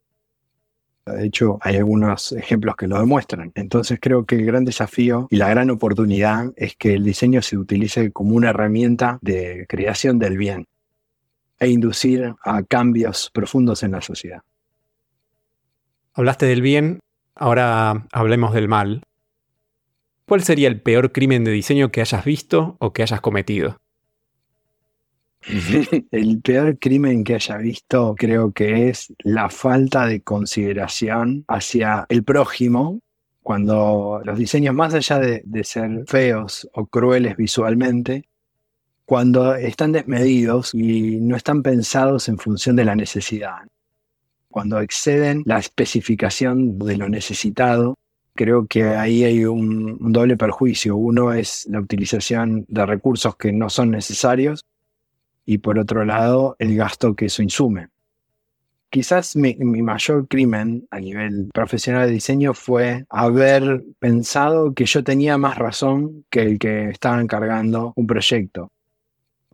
De 1.06 1.24
hecho, 1.24 1.58
hay 1.62 1.76
algunos 1.76 2.32
ejemplos 2.32 2.74
que 2.74 2.88
lo 2.88 2.98
demuestran. 2.98 3.52
Entonces 3.54 3.98
creo 4.00 4.24
que 4.24 4.34
el 4.36 4.44
gran 4.44 4.64
desafío 4.64 5.28
y 5.30 5.36
la 5.36 5.48
gran 5.48 5.70
oportunidad 5.70 6.52
es 6.56 6.74
que 6.76 6.94
el 6.94 7.04
diseño 7.04 7.42
se 7.42 7.56
utilice 7.56 8.10
como 8.10 8.34
una 8.34 8.50
herramienta 8.50 9.18
de 9.22 9.66
creación 9.68 10.18
del 10.18 10.36
bien 10.36 10.66
e 11.60 11.68
inducir 11.68 12.34
a 12.44 12.62
cambios 12.64 13.30
profundos 13.32 13.82
en 13.84 13.92
la 13.92 14.00
sociedad. 14.00 14.42
Hablaste 16.12 16.46
del 16.46 16.60
bien, 16.60 17.00
ahora 17.34 18.06
hablemos 18.10 18.52
del 18.52 18.68
mal. 18.68 19.02
¿Cuál 20.26 20.42
sería 20.42 20.66
el 20.66 20.80
peor 20.80 21.12
crimen 21.12 21.44
de 21.44 21.52
diseño 21.52 21.92
que 21.92 22.00
hayas 22.00 22.24
visto 22.24 22.76
o 22.80 22.92
que 22.92 23.02
hayas 23.02 23.20
cometido? 23.20 23.80
El 26.10 26.40
peor 26.40 26.76
crimen 26.80 27.22
que 27.22 27.36
haya 27.36 27.56
visto 27.58 28.16
creo 28.18 28.50
que 28.50 28.88
es 28.88 29.12
la 29.20 29.48
falta 29.48 30.06
de 30.06 30.22
consideración 30.22 31.44
hacia 31.46 32.04
el 32.08 32.24
prójimo 32.24 33.00
cuando 33.44 34.20
los 34.24 34.36
diseños, 34.36 34.74
más 34.74 34.92
allá 34.92 35.20
de, 35.20 35.44
ser 35.62 36.02
feos 36.08 36.68
o 36.72 36.86
crueles 36.86 37.36
visualmente, 37.36 38.28
cuando 39.04 39.54
están 39.54 39.92
desmedidos 39.92 40.74
y 40.74 41.20
no 41.20 41.36
están 41.36 41.62
pensados 41.62 42.28
en 42.28 42.38
función 42.38 42.74
de 42.74 42.84
la 42.84 42.96
necesidad, 42.96 43.58
cuando 44.48 44.80
exceden 44.80 45.44
la 45.46 45.60
especificación 45.60 46.76
de 46.80 46.96
lo 46.96 47.08
necesitado 47.08 47.94
creo 48.36 48.66
que 48.66 48.84
ahí 48.84 49.24
hay 49.24 49.44
un, 49.44 49.98
doble 50.12 50.36
perjuicio. 50.36 50.96
Uno 50.96 51.32
es 51.32 51.66
la 51.68 51.80
utilización 51.80 52.64
de 52.68 52.86
recursos 52.86 53.36
que 53.36 53.52
no 53.52 53.68
son 53.70 53.90
necesarios 53.90 54.64
y 55.44 55.58
por 55.58 55.78
otro 55.78 56.04
lado 56.04 56.54
el 56.58 56.76
gasto 56.76 57.16
que 57.16 57.26
eso 57.26 57.42
insume. 57.42 57.88
Quizás 58.90 59.34
mi, 59.34 59.56
mayor 59.56 60.28
crimen 60.28 60.86
a 60.90 61.00
nivel 61.00 61.50
profesional 61.52 62.06
de 62.06 62.12
diseño 62.12 62.54
fue 62.54 63.04
haber 63.10 63.82
pensado 63.98 64.74
que 64.74 64.86
yo 64.86 65.02
tenía 65.02 65.38
más 65.38 65.58
razón 65.58 66.24
que 66.30 66.42
el 66.42 66.58
que 66.58 66.90
estaba 66.90 67.20
encargando 67.20 67.92
un 67.96 68.06
proyecto 68.06 68.70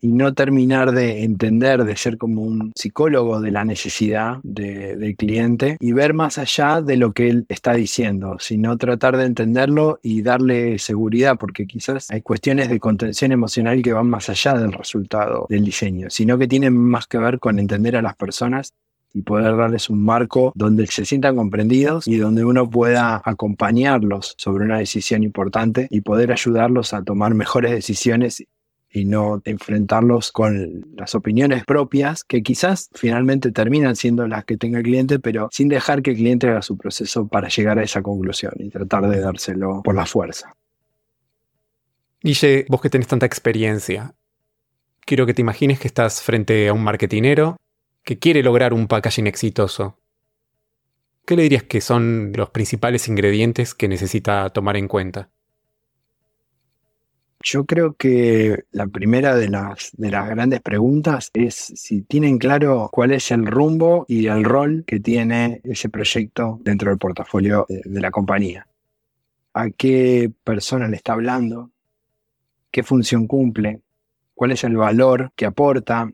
y 0.03 0.13
no 0.13 0.35
terminar 0.35 0.91
de 0.93 1.23
entender, 1.23 1.85
de 1.85 1.97
ser 1.97 2.19
como 2.19 2.43
un 2.43 2.73
psicólogo 2.75 3.41
de 3.41 3.53
la 3.53 3.65
necesidad 3.65 4.41
del 4.43 5.17
cliente 5.17 5.77
y 5.79 5.93
ver 5.93 6.13
más 6.13 6.39
allá 6.39 6.83
de 6.83 6.97
lo 6.97 7.13
que 7.13 7.31
él 7.31 7.47
está 7.49 7.75
diciendo, 7.75 8.37
sino 8.41 8.77
tratar 8.77 9.17
de 9.17 9.27
entenderlo 9.27 10.01
y 10.03 10.23
darle 10.23 10.81
seguridad, 10.81 11.39
porque 11.39 11.67
quizás 11.67 12.11
hay 12.11 12.21
cuestiones 12.21 12.69
de 12.69 12.81
contención 12.81 13.31
emocional 13.31 13.81
que 13.81 13.93
van 13.93 14.11
más 14.11 14.29
allá 14.29 14.55
del 14.55 14.73
resultado 14.73 15.47
del 15.49 15.65
diseño, 15.65 16.11
sino 16.11 16.37
que 16.37 16.49
tienen 16.49 16.77
más 16.77 17.07
que 17.07 17.19
ver 17.19 17.39
con 17.39 17.61
entender 17.61 17.97
a 17.97 18.03
las 18.03 18.17
personas 18.17 18.75
y 19.15 19.23
poder 19.23 19.57
darles 19.57 19.91
un 19.91 20.03
marco 20.03 20.53
donde 20.55 20.87
se 20.87 21.05
sientan 21.05 21.37
comprendidos 21.37 22.09
y 22.09 22.17
donde 22.17 22.45
uno 22.45 22.69
pueda 22.69 23.21
acompañarlos 23.25 24.35
sobre 24.39 24.65
una 24.65 24.79
decisión 24.79 25.23
importante 25.23 25.87
y 25.91 26.01
poder 26.01 26.33
ayudarlos 26.33 26.95
a 26.95 27.03
tomar 27.03 27.35
mejores 27.35 27.73
decisiones 27.73 28.45
y 28.93 29.07
no 29.07 29.41
enfrentarlos 29.45 30.33
con 30.33 30.87
las 30.95 31.15
opiniones 31.15 31.65
propias 31.65 32.25
que 32.25 32.43
quizás 32.43 32.91
finalmente 32.93 33.51
terminan 33.51 33.97
siendo 33.97 34.27
las 34.29 34.45
que 34.45 34.59
tenga 34.59 34.79
el 34.79 34.85
cliente, 34.85 35.19
pero 35.19 35.49
sin 35.51 35.69
dejar 35.69 36.03
que 36.03 36.11
el 36.11 36.17
cliente 36.17 36.49
haga 36.49 36.63
su 36.63 36.77
proceso 36.77 37.27
para 37.27 37.49
llegar 37.49 37.79
a 37.79 37.83
esa 37.83 38.03
conclusión 38.03 38.53
y 38.59 38.69
tratar 38.69 39.09
de 39.09 39.21
dárselo 39.21 39.83
por 39.83 39.95
la 39.95 40.07
fuerza. 40.07 40.55
Guille, 42.23 42.67
vos 42.69 42.81
que 42.81 42.91
tenés 42.91 43.09
tanta 43.09 43.27
experiencia, 43.27 44.15
quiero 45.01 45.27
que 45.27 45.35
te 45.35 45.41
imagines 45.41 45.81
que 45.81 45.89
estás 45.89 46.23
frente 46.23 46.69
a 46.69 46.73
un 46.73 46.85
marketinero 46.85 47.57
que 48.05 48.19
quiere 48.19 48.43
lograr 48.43 48.75
un 48.75 48.87
packaging 48.87 49.27
exitoso. 49.27 49.99
¿Qué 51.25 51.37
le 51.37 51.45
dirías 51.45 51.63
que 51.63 51.81
son 51.81 52.33
los 52.35 52.51
principales 52.51 53.09
ingredientes 53.09 53.75
que 53.75 53.89
necesita 53.89 54.51
tomar 54.51 54.77
en 54.77 54.89
cuenta? 54.89 55.31
Yo 57.43 57.65
creo 57.65 57.95
que 57.95 58.65
la 58.71 58.87
primera 58.87 59.35
de 59.35 59.49
las, 59.49 59.91
de 59.97 60.11
las 60.11 60.29
grandes 60.29 60.61
preguntas 60.61 61.31
es 61.35 61.55
si 61.55 62.03
tienen 62.03 62.39
claro 62.39 62.89
cuál 62.93 63.13
es 63.13 63.31
el 63.33 63.47
rumbo 63.47 64.05
y 64.09 64.27
el 64.27 64.45
rol 64.45 64.85
que 64.87 65.01
tiene 65.01 65.61
ese 65.65 65.89
proyecto 65.89 66.61
dentro 66.63 66.91
del 66.91 66.99
portafolio 66.99 67.67
de, 67.69 67.83
de 67.85 68.01
la 68.01 68.13
compañía. 68.13 68.69
¿A 69.55 69.71
qué 69.71 70.31
persona 70.45 70.87
le 70.87 70.97
está 70.97 71.15
hablando? 71.15 71.71
¿Qué 72.71 72.83
función 72.83 73.27
cumple? 73.27 73.81
¿Cuál 74.35 74.53
es 74.53 74.63
el 74.65 74.77
valor 74.77 75.33
que 75.35 75.47
aporta? 75.47 76.11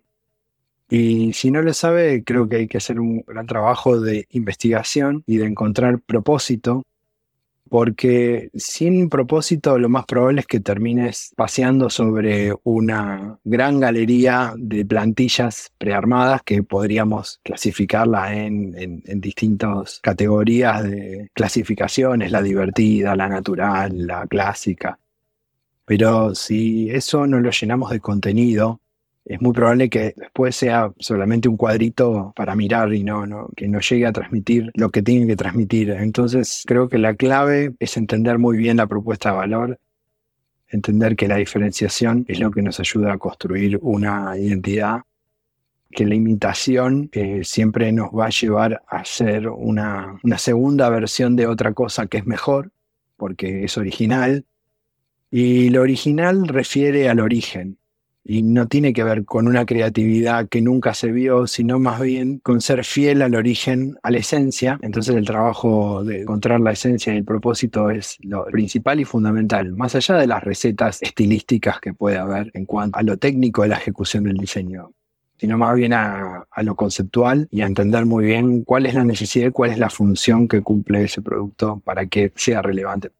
Y 0.88 1.34
si 1.34 1.50
no 1.50 1.60
lo 1.60 1.74
sabe, 1.74 2.24
creo 2.24 2.48
que 2.48 2.56
hay 2.56 2.68
que 2.68 2.78
hacer 2.78 2.98
un 2.98 3.22
gran 3.26 3.46
trabajo 3.46 4.00
de 4.00 4.26
investigación 4.30 5.22
y 5.26 5.36
de 5.36 5.46
encontrar 5.46 6.00
propósito 6.00 6.84
porque 7.68 8.50
sin 8.54 9.08
propósito 9.08 9.78
lo 9.78 9.88
más 9.88 10.06
probable 10.06 10.40
es 10.40 10.46
que 10.46 10.60
termines 10.60 11.32
paseando 11.36 11.90
sobre 11.90 12.52
una 12.64 13.38
gran 13.44 13.80
galería 13.80 14.54
de 14.56 14.84
plantillas 14.84 15.72
prearmadas 15.78 16.42
que 16.42 16.62
podríamos 16.62 17.40
clasificarla 17.42 18.34
en, 18.34 18.74
en, 18.76 19.20
distintas 19.20 20.00
categorías 20.02 20.82
de 20.84 21.30
clasificaciones, 21.34 22.30
la 22.30 22.42
divertida, 22.42 23.16
la 23.16 23.28
natural, 23.28 24.06
la 24.06 24.26
clásica. 24.26 24.98
Pero 25.84 26.34
si 26.34 26.90
eso 26.90 27.26
no 27.26 27.40
lo 27.40 27.50
llenamos 27.50 27.90
de 27.90 28.00
contenido, 28.00 28.80
es 29.28 29.42
muy 29.42 29.52
probable 29.52 29.90
que 29.90 30.14
después 30.16 30.56
sea 30.56 30.90
solamente 30.98 31.50
un 31.50 31.58
cuadrito 31.58 32.32
para 32.34 32.56
mirar 32.56 32.94
y 32.94 33.04
no, 33.04 33.50
que 33.54 33.68
no 33.68 33.78
llegue 33.78 34.06
a 34.06 34.12
transmitir 34.12 34.70
lo 34.74 34.90
que 34.90 35.02
tiene 35.02 35.26
que 35.26 35.36
transmitir. 35.36 35.90
Entonces 35.90 36.64
creo 36.66 36.88
que 36.88 36.96
la 36.96 37.14
clave 37.14 37.74
es 37.78 37.98
entender 37.98 38.38
muy 38.38 38.56
bien 38.56 38.78
la 38.78 38.86
propuesta 38.86 39.30
de 39.30 39.36
valor, 39.36 39.78
entender 40.68 41.14
que 41.14 41.28
la 41.28 41.36
diferenciación 41.36 42.24
es 42.26 42.40
lo 42.40 42.50
que 42.50 42.62
nos 42.62 42.80
ayuda 42.80 43.12
a 43.12 43.18
construir 43.18 43.78
una 43.82 44.34
identidad, 44.38 45.02
que 45.90 46.06
la 46.06 46.14
imitación 46.14 47.10
eh, 47.12 47.42
siempre 47.44 47.92
nos 47.92 48.08
va 48.08 48.26
a 48.26 48.30
llevar 48.30 48.82
a 48.88 49.02
una, 49.54 50.18
una 50.22 50.38
segunda 50.38 50.88
versión 50.88 51.36
de 51.36 51.46
otra 51.46 51.74
cosa 51.74 52.06
que 52.06 52.16
es 52.16 52.26
mejor, 52.26 52.72
porque 53.18 53.64
es 53.64 53.76
original. 53.76 54.46
Y 55.30 55.68
lo 55.68 55.82
original 55.82 56.48
refiere 56.48 57.10
al 57.10 57.20
origen 57.20 57.77
y 58.30 58.42
no 58.42 58.68
tiene 58.68 58.92
que 58.92 59.02
ver 59.02 59.24
con 59.24 59.48
una 59.48 59.64
creatividad 59.64 60.50
que 60.50 60.60
nunca 60.60 60.92
se 60.92 61.10
vio, 61.10 61.46
sino 61.46 61.78
más 61.78 61.98
bien 62.02 62.40
con 62.40 62.60
ser 62.60 62.84
fiel 62.84 63.22
al 63.22 63.34
origen, 63.34 63.96
a 64.02 64.10
la 64.10 64.18
esencia. 64.18 64.78
Entonces 64.82 65.16
el 65.16 65.24
trabajo 65.24 66.04
de 66.04 66.20
encontrar 66.20 66.60
la 66.60 66.72
esencia 66.72 67.14
y 67.14 67.16
el 67.16 67.24
propósito 67.24 67.88
es 67.88 68.18
lo 68.20 68.44
principal 68.44 69.00
y 69.00 69.06
fundamental, 69.06 69.72
más 69.72 69.94
allá 69.94 70.16
de 70.16 70.26
las 70.26 70.44
recetas 70.44 71.02
estilísticas 71.02 71.80
que 71.80 71.94
puede 71.94 72.18
haber 72.18 72.50
en 72.52 72.66
cuanto 72.66 72.98
a 72.98 73.02
lo 73.02 73.16
técnico 73.16 73.62
de 73.62 73.68
la 73.68 73.78
ejecución 73.78 74.24
del 74.24 74.36
diseño 74.36 74.92
sino 75.40 75.56
más 75.56 75.76
bien 75.76 75.92
a, 75.92 76.48
a, 76.50 76.62
lo 76.64 76.74
conceptual 76.74 77.46
y 77.52 77.60
a 77.60 77.66
entender 77.66 78.04
muy 78.06 78.24
bien 78.24 78.64
cuál 78.64 78.86
es 78.86 78.94
la 78.94 79.04
necesidad 79.04 79.52
cuál 79.52 79.70
es 79.70 79.78
la 79.78 79.88
función 79.88 80.48
que 80.48 80.62
cumple 80.62 81.04
ese 81.04 81.22
producto 81.22 81.80
para 81.84 82.06
que 82.06 82.32
sea 82.34 82.60
relevante. 82.60 83.10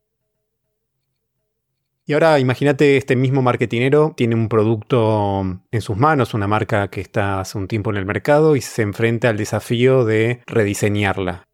Y 2.09 2.15
ahora 2.15 2.41
imagínate 2.41 2.97
este 2.97 3.17
mismo 3.17 3.43
marketinero 3.43 4.15
tiene 4.17 4.35
un 4.35 4.49
producto 4.49 5.61
en 5.71 5.81
sus 5.83 5.99
manos, 5.99 6.33
una 6.33 6.49
marca 6.49 6.89
que 6.89 7.03
está 7.03 7.39
hace 7.39 7.59
un 7.59 7.69
tiempo 7.69 7.91
en 7.91 7.99
el 7.99 8.07
mercado 8.07 8.57
y 8.57 8.63
se 8.63 8.81
enfrenta 8.81 9.29
al 9.29 9.37
desafío 9.37 10.07
de 10.07 10.41
rediseñarla. 10.47 11.45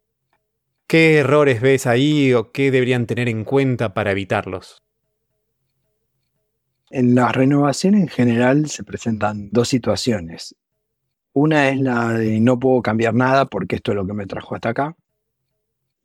¿Qué 0.87 1.17
errores 1.17 1.59
ves 1.59 1.87
ahí 1.87 2.31
o 2.31 2.53
qué 2.53 2.71
deberían 2.71 3.05
tener 3.05 3.27
en 3.27 3.43
cuenta 3.43 3.93
para 3.93 4.11
evitarlos? 4.11 4.81
En 6.89 7.15
la 7.15 7.33
renovación 7.33 7.95
en 7.95 8.07
general 8.07 8.69
se 8.69 8.85
presentan 8.85 9.49
dos 9.51 9.67
situaciones. 9.67 10.55
Una 11.33 11.67
es 11.67 11.81
la 11.81 12.13
de 12.13 12.39
no 12.39 12.57
puedo 12.57 12.81
cambiar 12.81 13.13
nada 13.13 13.45
porque 13.45 13.75
esto 13.75 13.91
es 13.91 13.97
lo 13.97 14.07
que 14.07 14.13
me 14.13 14.25
trajo 14.25 14.55
hasta 14.55 14.69
acá. 14.69 14.95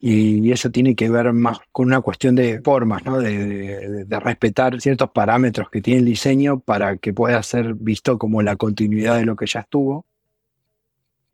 Y 0.02 0.50
eso 0.50 0.71
tiene 0.71 0.95
que 0.95 1.11
ver 1.11 1.30
más 1.35 1.59
con 1.73 1.88
una 1.88 2.00
cuestión 2.00 2.35
de 2.35 2.62
formas, 2.62 3.04
¿no? 3.04 3.19
de, 3.19 4.07
respetar 4.09 4.80
ciertos 4.80 5.11
parámetros 5.11 5.69
que 5.69 5.83
tiene 5.83 6.00
el 6.00 6.07
diseño 6.07 6.61
para 6.61 6.97
que 6.97 7.12
pueda 7.12 7.42
ser 7.42 7.75
visto 7.75 8.19
como 8.19 8.40
la 8.40 8.57
continuidad 8.57 9.16
de 9.16 9.26
lo 9.26 9.37
que 9.37 9.47
ya 9.47 9.61
estuvo. 9.61 10.07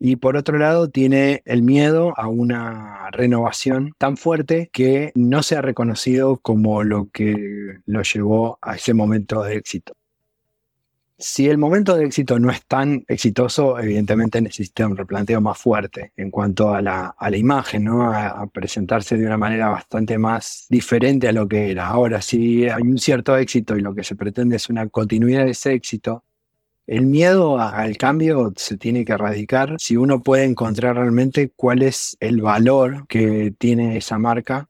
Y 0.00 0.16
por 0.16 0.36
otro 0.36 0.58
lado, 0.58 0.90
tiene 0.90 1.42
el 1.46 1.62
miedo 1.62 2.12
a 2.16 2.26
una 2.26 3.08
renovación 3.12 3.92
tan 3.98 4.16
fuerte 4.16 4.68
que 4.72 5.12
no 5.14 5.44
se 5.44 5.56
ha 5.56 5.62
reconocido 5.62 6.36
como 6.38 6.82
lo 6.82 7.08
que 7.10 7.78
lo 7.86 8.02
llevó 8.02 8.58
a 8.60 8.74
ese 8.74 8.94
momento 8.94 9.42
de 9.44 9.56
éxito. 9.56 9.94
Si 11.18 11.48
el 11.48 11.56
momento 11.56 11.96
de 11.96 12.04
éxito 12.04 12.38
no 12.38 12.50
es 12.50 12.66
tan 12.66 13.02
exitoso, 13.08 13.78
evidentemente 13.78 14.38
necesita 14.42 14.86
un 14.86 14.98
replanteo 14.98 15.40
más 15.40 15.56
fuerte 15.56 16.12
en 16.14 16.30
cuanto 16.30 16.74
a 16.74 16.82
la, 16.82 17.14
imagen, 17.32 17.84
¿no? 17.84 18.12
A, 18.12 18.46
presentarse 18.48 19.16
de 19.16 19.24
una 19.24 19.38
manera 19.38 19.70
bastante 19.70 20.18
más 20.18 20.66
diferente 20.68 21.26
a 21.26 21.32
lo 21.32 21.48
que 21.48 21.70
era. 21.70 21.86
Ahora, 21.86 22.20
si 22.20 22.68
hay 22.68 22.82
un 22.82 22.98
cierto 22.98 23.34
éxito 23.38 23.78
y 23.78 23.80
lo 23.80 23.94
que 23.94 24.04
se 24.04 24.14
pretende 24.14 24.56
es 24.56 24.68
una 24.68 24.88
continuidad 24.90 25.46
de 25.46 25.52
ese 25.52 25.72
éxito, 25.72 26.22
el 26.86 27.06
miedo 27.06 27.58
al 27.58 27.96
cambio 27.96 28.52
se 28.54 28.76
tiene 28.76 29.06
que 29.06 29.12
erradicar 29.12 29.76
si 29.78 29.96
uno 29.96 30.22
puede 30.22 30.44
encontrar 30.44 30.96
realmente 30.96 31.50
cuál 31.56 31.82
es 31.82 32.18
el 32.20 32.42
valor 32.42 33.06
que 33.08 33.54
tiene 33.58 33.96
esa 33.96 34.18
marca, 34.18 34.68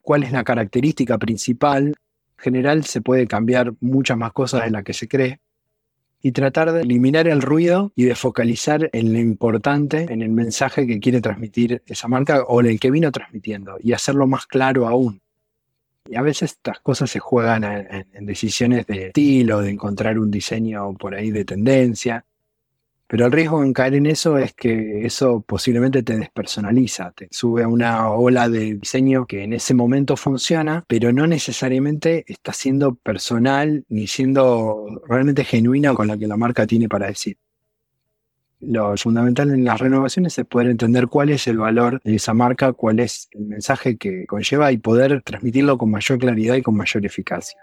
cuál 0.00 0.22
es 0.22 0.30
la 0.30 0.44
característica 0.44 1.18
principal. 1.18 1.88
En 1.88 1.94
general 2.38 2.84
se 2.84 3.00
puede 3.00 3.26
cambiar 3.26 3.72
muchas 3.80 4.16
más 4.16 4.32
cosas 4.32 4.62
de 4.64 4.70
las 4.70 4.84
que 4.84 4.92
se 4.92 5.08
cree 5.08 5.40
y 6.26 6.32
tratar 6.32 6.72
de 6.72 6.80
eliminar 6.80 7.28
el 7.28 7.40
ruido 7.40 7.92
y 7.94 8.02
de 8.02 8.16
focalizar 8.16 8.90
en 8.92 9.12
lo 9.12 9.20
importante, 9.20 10.08
en 10.10 10.22
el 10.22 10.30
mensaje 10.30 10.84
que 10.84 10.98
quiere 10.98 11.20
transmitir 11.20 11.84
esa 11.86 12.08
marca 12.08 12.42
o 12.42 12.60
el 12.62 12.80
que 12.80 12.90
vino 12.90 13.12
transmitiendo 13.12 13.76
y 13.80 13.92
hacerlo 13.92 14.26
más 14.26 14.48
claro 14.48 14.88
aún. 14.88 15.20
Y 16.04 16.16
a 16.16 16.22
veces 16.22 16.50
estas 16.50 16.80
cosas 16.80 17.10
se 17.10 17.20
juegan 17.20 17.62
en, 17.62 18.08
en 18.12 18.26
decisiones 18.26 18.88
de 18.88 19.06
estilo, 19.06 19.60
de 19.60 19.70
encontrar 19.70 20.18
un 20.18 20.32
diseño 20.32 20.94
por 20.94 21.14
ahí 21.14 21.30
de 21.30 21.44
tendencia. 21.44 22.24
Pero 23.08 23.26
el 23.26 23.32
riesgo 23.32 23.62
en 23.62 23.72
caer 23.72 23.94
en 23.94 24.06
eso 24.06 24.36
es 24.36 24.52
que 24.52 25.06
eso 25.06 25.40
posiblemente 25.40 26.02
te 26.02 26.16
despersonaliza, 26.16 27.12
te 27.12 27.28
sube 27.30 27.62
a 27.62 27.68
una 27.68 28.10
ola 28.10 28.48
de 28.48 28.74
diseño 28.74 29.26
que 29.26 29.44
en 29.44 29.52
ese 29.52 29.74
momento 29.74 30.16
funciona, 30.16 30.84
pero 30.88 31.12
no 31.12 31.26
necesariamente 31.28 32.24
está 32.26 32.52
siendo 32.52 32.96
personal 32.96 33.84
ni 33.88 34.08
siendo 34.08 35.02
realmente 35.08 35.44
genuina 35.44 35.94
con 35.94 36.08
lo 36.08 36.18
que 36.18 36.26
la 36.26 36.36
marca 36.36 36.66
tiene 36.66 36.88
para 36.88 37.06
decir. 37.06 37.38
Lo 38.58 38.96
fundamental 38.96 39.50
en 39.50 39.64
las 39.64 39.78
renovaciones 39.78 40.36
es 40.38 40.46
poder 40.46 40.68
entender 40.68 41.06
cuál 41.06 41.30
es 41.30 41.46
el 41.46 41.58
valor 41.58 42.00
de 42.02 42.16
esa 42.16 42.34
marca, 42.34 42.72
cuál 42.72 42.98
es 42.98 43.28
el 43.32 43.42
mensaje 43.42 43.98
que 43.98 44.26
conlleva 44.26 44.72
y 44.72 44.78
poder 44.78 45.22
transmitirlo 45.22 45.78
con 45.78 45.90
mayor 45.90 46.18
claridad 46.18 46.56
y 46.56 46.62
con 46.62 46.76
mayor 46.76 47.06
eficacia. 47.06 47.60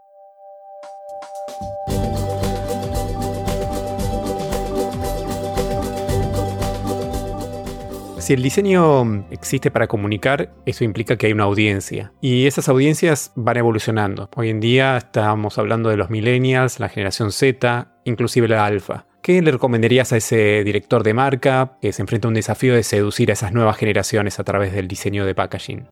Si 8.24 8.32
el 8.32 8.42
diseño 8.42 9.27
existe 9.32 9.70
para 9.70 9.88
comunicar, 9.88 10.56
eso 10.65 10.86
implica 10.86 11.18
que 11.18 11.25
hay 11.27 11.34
una 11.34 11.44
audiencia. 11.44 12.13
Y 12.22 12.48
esas 12.48 12.70
audiencias 12.70 13.34
van 13.36 13.58
evolucionando. 13.58 14.30
Hoy 14.38 14.50
en 14.50 14.62
día 14.62 14.96
estamos 14.96 15.58
hablando 15.58 15.89
de 15.89 15.98
los 15.98 16.10
millennials, 16.10 16.80
la 16.80 16.88
generación 16.88 17.34
Z, 17.34 18.00
inclusive 18.06 18.48
la 18.48 18.65
alfa. 18.65 19.08
¿Qué 19.22 19.42
le 19.42 19.51
recomendarías 19.51 20.13
a 20.13 20.18
ese 20.18 20.63
director 20.63 21.03
de 21.03 21.13
marca 21.13 21.77
que 21.82 21.92
se 21.92 22.01
enfrenta 22.01 22.30
a 22.30 22.30
un 22.30 22.36
desafío 22.36 22.74
de 22.74 22.84
seducir 22.84 23.30
a 23.30 23.34
esas 23.34 23.51
nuevas 23.51 23.75
generaciones 23.75 24.39
a 24.39 24.46
través 24.46 24.72
del 24.72 24.88
diseño 24.88 25.25
de 25.25 25.36
packaging? 25.36 25.89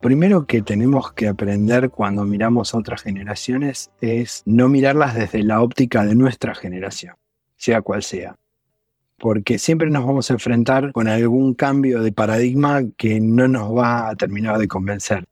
Primero 0.00 0.46
que 0.46 0.62
tenemos 0.62 1.12
que 1.12 1.28
aprender 1.28 1.90
cuando 1.90 2.24
miramos 2.24 2.74
a 2.74 2.78
otras 2.78 3.04
generaciones 3.04 3.92
es 4.00 4.42
no 4.46 4.68
mirarlas 4.68 5.14
desde 5.14 5.44
la 5.44 5.60
óptica 5.62 6.04
de 6.04 6.16
nuestra 6.16 6.56
generación, 6.56 7.14
sea 7.54 7.82
cual 7.82 8.02
sea 8.02 8.34
porque 9.18 9.58
siempre 9.58 9.90
nos 9.90 10.04
vamos 10.04 10.30
a 10.30 10.34
enfrentar 10.34 10.92
con 10.92 11.08
algún 11.08 11.54
cambio 11.54 12.02
de 12.02 12.12
paradigma 12.12 12.82
que 12.96 13.20
no 13.20 13.48
nos 13.48 13.74
va 13.74 14.08
a 14.08 14.16
terminar 14.16 14.58
de 14.58 14.68
convencer. 14.68 15.24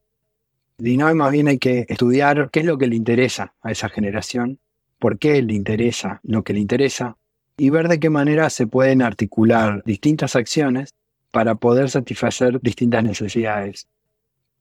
Y 0.78 0.96
no, 0.96 1.14
más 1.14 1.30
bien 1.30 1.48
hay 1.48 1.58
que 1.58 1.86
estudiar 1.88 2.50
qué 2.50 2.60
es 2.60 2.66
lo 2.66 2.78
que 2.78 2.86
le 2.86 2.96
interesa 2.96 3.54
a 3.62 3.70
esa 3.70 3.88
generación, 3.88 4.58
por 4.98 5.18
qué 5.18 5.40
le 5.42 5.54
interesa 5.54 6.20
lo 6.22 6.42
que 6.42 6.52
le 6.52 6.60
interesa, 6.60 7.16
y 7.56 7.70
ver 7.70 7.88
de 7.88 8.00
qué 8.00 8.10
manera 8.10 8.50
se 8.50 8.66
pueden 8.66 9.02
articular 9.02 9.82
distintas 9.84 10.34
acciones 10.34 10.94
para 11.30 11.54
poder 11.54 11.90
satisfacer 11.90 12.60
distintas 12.60 13.04
necesidades. 13.04 13.86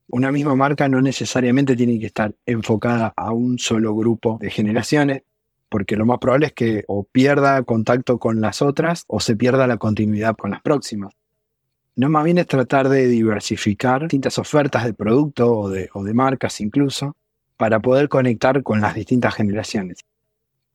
Una 0.08 0.30
misma 0.30 0.54
marca 0.54 0.88
no 0.88 1.00
necesariamente 1.00 1.74
tiene 1.74 1.98
que 1.98 2.06
estar 2.06 2.34
enfocada 2.46 3.12
a 3.16 3.32
un 3.32 3.58
solo 3.58 3.94
grupo 3.94 4.38
de 4.40 4.50
generaciones, 4.50 5.22
porque 5.74 5.96
lo 5.96 6.06
más 6.06 6.20
probable 6.20 6.46
es 6.46 6.52
que 6.52 6.84
o 6.86 7.02
pierda 7.02 7.60
contacto 7.64 8.20
con 8.20 8.40
las 8.40 8.62
otras 8.62 9.02
o 9.08 9.18
se 9.18 9.34
pierda 9.34 9.66
la 9.66 9.76
continuidad 9.76 10.36
con 10.36 10.52
las 10.52 10.62
próximas. 10.62 11.12
No, 11.96 12.08
más 12.08 12.22
bien 12.22 12.38
es 12.38 12.46
tratar 12.46 12.88
de 12.88 13.08
diversificar 13.08 14.02
distintas 14.02 14.38
ofertas 14.38 14.84
de 14.84 14.94
producto 14.94 15.52
o 15.52 15.68
de, 15.68 15.90
o 15.92 16.04
de 16.04 16.14
marcas 16.14 16.60
incluso 16.60 17.16
para 17.56 17.80
poder 17.80 18.08
conectar 18.08 18.62
con 18.62 18.80
las 18.80 18.94
distintas 18.94 19.34
generaciones. 19.34 19.98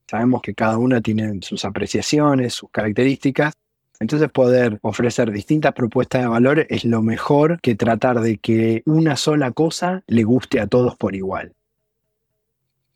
Sabemos 0.06 0.42
que 0.42 0.54
cada 0.54 0.78
una 0.78 1.00
tiene 1.00 1.40
sus 1.44 1.64
apreciaciones, 1.64 2.56
sus 2.56 2.70
características, 2.70 3.54
entonces 4.02 4.30
poder 4.30 4.80
ofrecer 4.82 5.32
distintas 5.32 5.72
propuestas 5.72 6.24
de 6.24 6.28
valor 6.28 6.68
es 6.70 6.84
lo 6.84 7.02
mejor 7.02 7.62
que 7.62 7.76
tratar 7.76 8.20
de 8.20 8.38
que 8.38 8.84
una 8.86 9.16
sola 9.16 9.52
cosa 9.52 10.04
le 10.08 10.26
guste 10.26 10.60
a 10.60 10.68
todos 10.68 10.98
por 10.98 11.16
igual. 11.16 11.56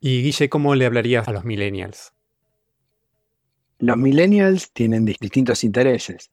Y 0.06 0.22
Guille, 0.22 0.50
¿cómo 0.50 0.76
le 0.76 0.86
hablarías 0.86 1.30
a 1.30 1.32
los 1.32 1.46
millennials? 1.46 2.12
Los 3.80 3.96
millennials 3.96 4.70
tienen 4.74 5.06
distintos 5.06 5.64
intereses. 5.64 6.30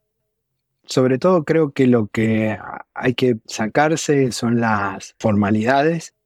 Sobre 0.87 1.19
todo 1.19 1.45
creo 1.45 1.71
que 1.71 1.87
lo 1.87 2.09
que 2.09 2.59
hay 2.95 3.15
que 3.15 3.37
sacarse 3.47 4.33
son 4.33 4.59
las 4.61 5.15
formalidades, 5.21 6.17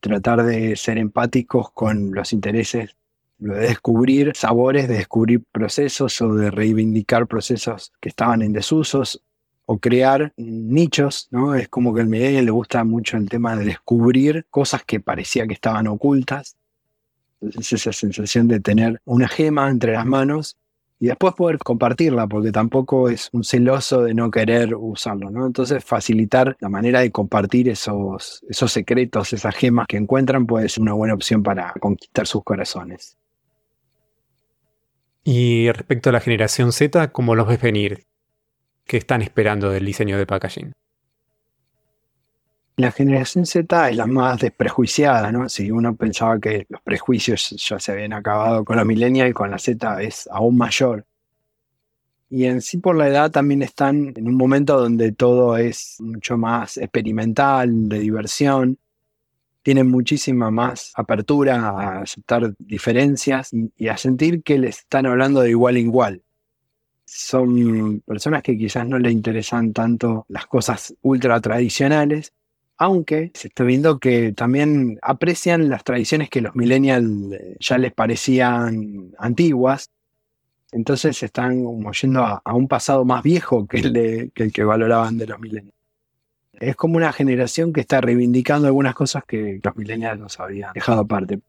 tratar 0.00 0.42
de 0.42 0.76
ser 0.76 0.98
empáticos 0.98 1.70
con 1.70 2.14
los 2.14 2.34
intereses, 2.34 2.94
de 3.38 3.54
descubrir 3.54 4.32
sabores, 4.36 4.86
de 4.86 4.98
descubrir 4.98 5.44
procesos 5.50 6.20
o 6.20 6.34
de 6.34 6.50
reivindicar 6.50 7.26
procesos 7.26 7.94
que 8.00 8.10
estaban 8.10 8.42
en 8.42 8.52
desusos 8.52 9.22
o 9.64 9.78
crear 9.78 10.34
nichos, 10.36 11.28
¿no? 11.30 11.54
Es 11.54 11.68
como 11.68 11.94
que 11.94 12.02
al 12.02 12.08
millennial 12.08 12.44
le 12.44 12.50
gusta 12.50 12.84
mucho 12.84 13.16
el 13.16 13.30
tema 13.30 13.56
de 13.56 13.64
descubrir 13.64 14.44
cosas 14.50 14.84
que 14.84 15.00
parecía 15.00 15.46
que 15.46 15.54
estaban 15.54 15.86
ocultas 15.86 16.58
es 17.40 17.72
esa 17.72 17.92
sensación 17.92 18.48
de 18.48 18.60
tener 18.60 19.00
una 19.04 19.28
gema 19.28 19.70
entre 19.70 19.92
las 19.92 20.06
manos 20.06 20.56
y 20.98 21.08
después 21.08 21.34
poder 21.34 21.58
compartirla, 21.58 22.26
porque 22.26 22.52
tampoco 22.52 23.10
es 23.10 23.28
un 23.32 23.44
celoso 23.44 24.02
de 24.02 24.14
no 24.14 24.30
querer 24.30 24.74
usarlo, 24.74 25.30
¿no? 25.30 25.46
Entonces 25.46 25.84
facilitar 25.84 26.56
la 26.60 26.68
manera 26.68 27.00
de 27.00 27.10
compartir 27.10 27.68
esos, 27.68 28.42
esos 28.48 28.72
secretos, 28.72 29.32
esas 29.32 29.54
gemas 29.54 29.86
que 29.86 29.98
encuentran 29.98 30.46
puede 30.46 30.68
ser 30.68 30.82
una 30.82 30.94
buena 30.94 31.14
opción 31.14 31.42
para 31.42 31.74
conquistar 31.80 32.26
sus 32.26 32.42
corazones. 32.42 33.18
Y 35.22 35.70
respecto 35.72 36.10
a 36.10 36.12
la 36.12 36.20
generación 36.20 36.72
Z, 36.72 37.12
¿cómo 37.12 37.34
los 37.34 37.48
ves 37.48 37.60
venir? 37.60 38.04
¿Qué 38.86 38.96
están 38.96 39.20
esperando 39.20 39.70
del 39.70 39.84
diseño 39.84 40.16
de 40.16 40.24
packaging? 40.24 40.72
La 42.76 42.92
generación 42.92 43.46
Z 43.46 43.90
es 43.90 43.96
la 43.96 44.06
más 44.06 44.38
desprejuiciada, 44.40 45.32
¿no? 45.32 45.48
Si 45.48 45.70
uno 45.70 45.96
pensaba 45.96 46.38
que 46.38 46.66
los 46.68 46.82
prejuicios 46.82 47.50
ya 47.50 47.78
se 47.80 47.92
habían 47.92 48.12
acabado 48.12 48.64
con 48.66 48.76
la 48.76 48.84
millennials 48.84 49.30
y 49.30 49.32
con 49.32 49.50
la 49.50 49.58
Z 49.58 50.02
es 50.02 50.28
aún 50.30 50.58
mayor. 50.58 51.06
Y 52.28 52.44
en 52.44 52.60
sí 52.60 52.76
por 52.78 52.96
la 52.96 53.08
edad 53.08 53.30
también 53.30 53.62
están 53.62 54.12
en 54.14 54.28
un 54.28 54.34
momento 54.34 54.78
donde 54.78 55.12
todo 55.12 55.56
es 55.56 55.96
mucho 56.00 56.36
más 56.36 56.76
experimental, 56.76 57.88
de 57.88 58.00
diversión. 58.00 58.78
Tienen 59.62 59.88
muchísima 59.88 60.50
más 60.50 60.92
apertura 60.96 61.68
a 61.68 62.00
aceptar 62.02 62.54
diferencias 62.58 63.54
y, 63.54 63.72
y 63.78 63.88
a 63.88 63.96
sentir 63.96 64.42
que 64.42 64.58
les 64.58 64.80
están 64.80 65.06
hablando 65.06 65.40
de 65.40 65.50
igual 65.50 65.76
a 65.76 65.78
igual 65.78 66.22
son 67.06 68.00
personas 68.00 68.42
que 68.42 68.58
quizás 68.58 68.86
no 68.86 68.98
les 68.98 69.12
interesan 69.12 69.72
tanto 69.72 70.26
las 70.28 70.46
cosas 70.46 70.94
ultra 71.02 71.40
tradicionales, 71.40 72.32
aunque 72.78 73.30
se 73.34 73.48
está 73.48 73.64
viendo 73.64 73.98
que 73.98 74.32
también 74.32 74.98
aprecian 75.02 75.68
las 75.68 75.84
tradiciones 75.84 76.28
que 76.28 76.40
los 76.40 76.54
millennials 76.54 77.32
eh, 77.32 77.56
ya 77.58 77.78
les 77.78 77.92
parecían 77.92 79.12
antiguas. 79.18 79.90
Entonces 80.72 81.22
están 81.22 81.64
como 81.64 81.92
yendo 81.92 82.22
a, 82.24 82.54
un 82.54 82.68
pasado 82.68 83.04
más 83.04 83.22
viejo 83.22 83.66
que 83.66 83.78
el, 83.78 84.52
que 84.52 84.64
valoraban 84.64 85.16
de 85.16 85.26
los 85.26 85.38
millennials. 85.38 85.74
Es 86.52 86.76
como 86.76 86.96
una 86.96 87.12
generación 87.12 87.72
que 87.72 87.82
está 87.82 88.00
reivindicando 88.00 88.66
algunas 88.66 88.94
cosas 88.94 89.24
que 89.24 89.60
los 89.62 89.76
millennials 89.76 90.18
nos 90.18 90.40
habían 90.40 90.72
dejado 90.72 91.02
aparte. 91.02 91.40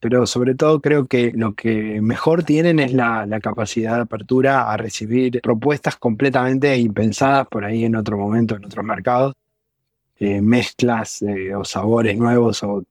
Pero 0.00 0.26
sobre 0.26 0.54
todo 0.54 0.80
creo 0.80 1.06
que 1.06 1.32
lo 1.32 1.54
que 1.54 2.00
mejor 2.02 2.42
tienen 2.42 2.80
es 2.80 2.92
la, 2.92 3.24
la 3.24 3.40
capacidad 3.40 3.96
de 3.96 4.02
apertura 4.02 4.70
a 4.72 4.76
recibir 4.76 5.40
propuestas 5.40 5.96
completamente 5.96 6.76
impensadas 6.76 7.46
por 7.46 7.64
ahí 7.64 7.84
en 7.84 7.94
otro 7.94 8.18
momento, 8.18 8.56
en 8.56 8.64
otros 8.64 8.84
mercados 8.84 9.34
eh, 10.24 10.40
mezclas 10.40 11.20
eh, 11.22 11.52
o 11.52 11.64
sabores 11.64 12.16
nuevos 12.16 12.62
o, 12.62 12.84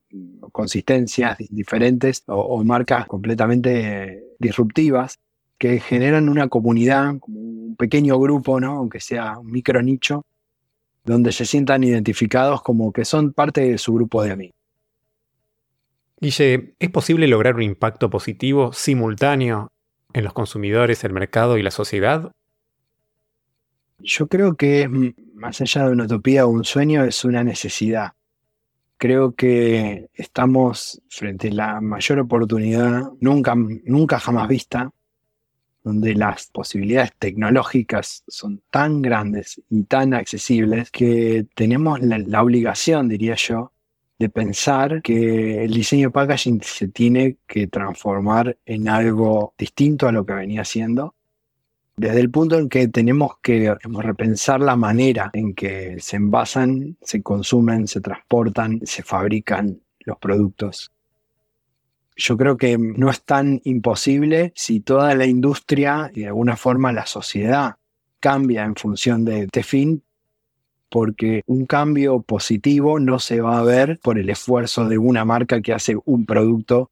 consistencias 0.52 1.38
diferentes 1.50 2.24
o, 2.28 2.62
marcas 2.66 3.08
completamente 3.08 4.36
disruptivas 4.38 5.18
que 5.58 5.80
generan 5.80 6.28
una 6.28 6.50
comunidad, 6.50 7.16
un 7.28 7.78
pequeño 7.80 8.20
grupo, 8.20 8.60
¿no? 8.60 8.74
aunque 8.74 9.00
sea 9.00 9.40
un 9.40 9.50
micro 9.50 9.82
nicho, 9.82 10.26
donde 11.06 11.32
se 11.32 11.46
sientan 11.46 11.86
identificados 11.86 12.62
como 12.64 12.92
que 12.92 13.06
son 13.06 13.32
parte 13.32 13.62
de 13.62 13.78
su 13.78 13.94
grupo 13.94 14.24
de 14.24 14.32
amigos. 14.32 14.56
Guille, 16.20 16.74
¿es 16.80 16.90
posible 16.90 17.30
lograr 17.30 17.56
un 17.56 17.62
impacto 17.62 18.10
positivo 18.10 18.74
simultáneo 18.74 19.70
en 20.12 20.26
los 20.26 20.34
consumidores, 20.34 21.06
el 21.06 21.14
mercado 21.14 21.58
y 21.58 21.64
la 21.64 21.72
sociedad? 21.72 22.34
Yo 24.00 24.28
creo 24.28 24.56
que 24.56 25.14
más 25.42 25.60
allá 25.60 25.88
de 25.88 25.92
una 25.92 26.06
utopía 26.06 26.46
o 26.46 26.50
un 26.50 26.64
sueño, 26.64 27.04
es 27.04 27.26
una 27.26 27.44
necesidad. 27.44 28.14
Creo 28.98 29.34
que 29.34 30.08
estamos 30.14 31.02
frente 31.10 31.48
a 31.48 31.54
la 31.54 31.82
mayor 31.82 32.20
oportunidad 32.20 33.10
nunca, 33.20 33.56
nunca 33.56 34.20
jamás 34.20 34.48
vista, 34.48 34.92
donde 35.84 36.14
las 36.14 36.46
posibilidades 36.54 37.14
tecnológicas 37.18 38.24
son 38.28 38.62
tan 38.70 39.02
grandes 39.02 39.60
y 39.68 39.84
tan 39.84 40.14
accesibles 40.14 40.92
que 40.92 41.48
tenemos 41.56 42.00
la, 42.02 42.44
obligación, 42.44 43.10
diría 43.10 43.34
yo, 43.34 43.72
de 44.20 44.30
pensar 44.30 45.02
que 45.02 45.64
el 45.64 45.74
diseño 45.74 46.12
packaging 46.12 46.62
se 46.62 46.88
tiene 46.90 47.38
que 47.48 47.66
transformar 47.66 48.60
en 48.64 48.88
algo 48.88 49.56
distinto 49.58 50.08
a 50.08 50.12
lo 50.12 50.24
que 50.24 50.34
venía 50.34 50.64
siendo 50.64 51.16
desde 51.96 52.20
el 52.20 52.32
punto 52.32 52.58
en 52.58 52.70
que 52.70 52.88
tenemos 52.88 53.34
que 53.42 53.76
repensar 53.84 54.62
la 54.62 54.76
manera 54.76 55.30
en 55.34 55.54
que 55.54 55.98
se 56.00 56.16
envasan, 56.16 56.98
se 57.02 57.22
consumen, 57.22 57.88
se 57.88 58.02
transportan, 58.02 58.82
se 58.84 59.04
fabrican 59.04 59.82
los 60.00 60.18
productos. 60.18 60.92
Yo 62.16 62.38
creo 62.38 62.58
que 62.58 62.78
no 62.78 63.10
es 63.10 63.24
tan 63.24 63.62
imposible 63.64 64.52
si 64.56 64.80
toda 64.80 65.16
la 65.16 65.26
industria 65.26 66.12
y 66.14 66.22
de 66.22 66.28
alguna 66.28 66.56
forma 66.56 66.92
la 66.92 67.06
sociedad 67.06 67.76
cambia 68.20 68.64
en 68.64 68.76
función 68.76 69.26
de 69.26 69.44
este 69.44 69.64
fin, 69.64 70.04
porque 70.90 71.42
un 71.48 71.66
cambio 71.66 72.22
positivo 72.22 73.00
no 73.00 73.20
se 73.20 73.42
va 73.42 73.60
a 73.60 73.64
ver 73.64 74.00
por 74.04 74.20
el 74.20 74.30
esfuerzo 74.30 74.88
de 74.88 74.98
una 74.98 75.26
marca 75.26 75.62
que 75.62 75.74
hace 75.74 75.98
un 76.06 76.26
producto 76.26 76.92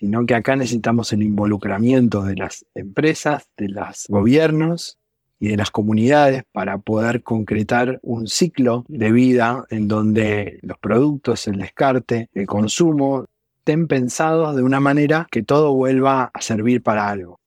sino 0.00 0.24
que 0.24 0.34
acá 0.34 0.56
necesitamos 0.56 1.12
el 1.12 1.22
involucramiento 1.22 2.22
de 2.22 2.34
las 2.34 2.64
empresas, 2.74 3.50
de 3.58 3.68
los 3.68 4.06
gobiernos 4.08 4.98
y 5.38 5.48
de 5.48 5.58
las 5.58 5.70
comunidades 5.70 6.44
para 6.52 6.78
poder 6.78 7.22
concretar 7.22 8.00
un 8.02 8.26
ciclo 8.26 8.86
de 8.88 9.12
vida 9.12 9.66
en 9.68 9.88
donde 9.88 10.58
los 10.62 10.78
productos, 10.78 11.46
el 11.48 11.58
descarte, 11.58 12.30
el 12.32 12.46
consumo 12.46 13.26
estén 13.58 13.88
pensados 13.88 14.56
de 14.56 14.62
una 14.62 14.80
manera 14.80 15.26
que 15.30 15.42
todo 15.42 15.74
vuelva 15.74 16.30
a 16.32 16.40
servir 16.40 16.82
para 16.82 17.10
algo. 17.10 17.39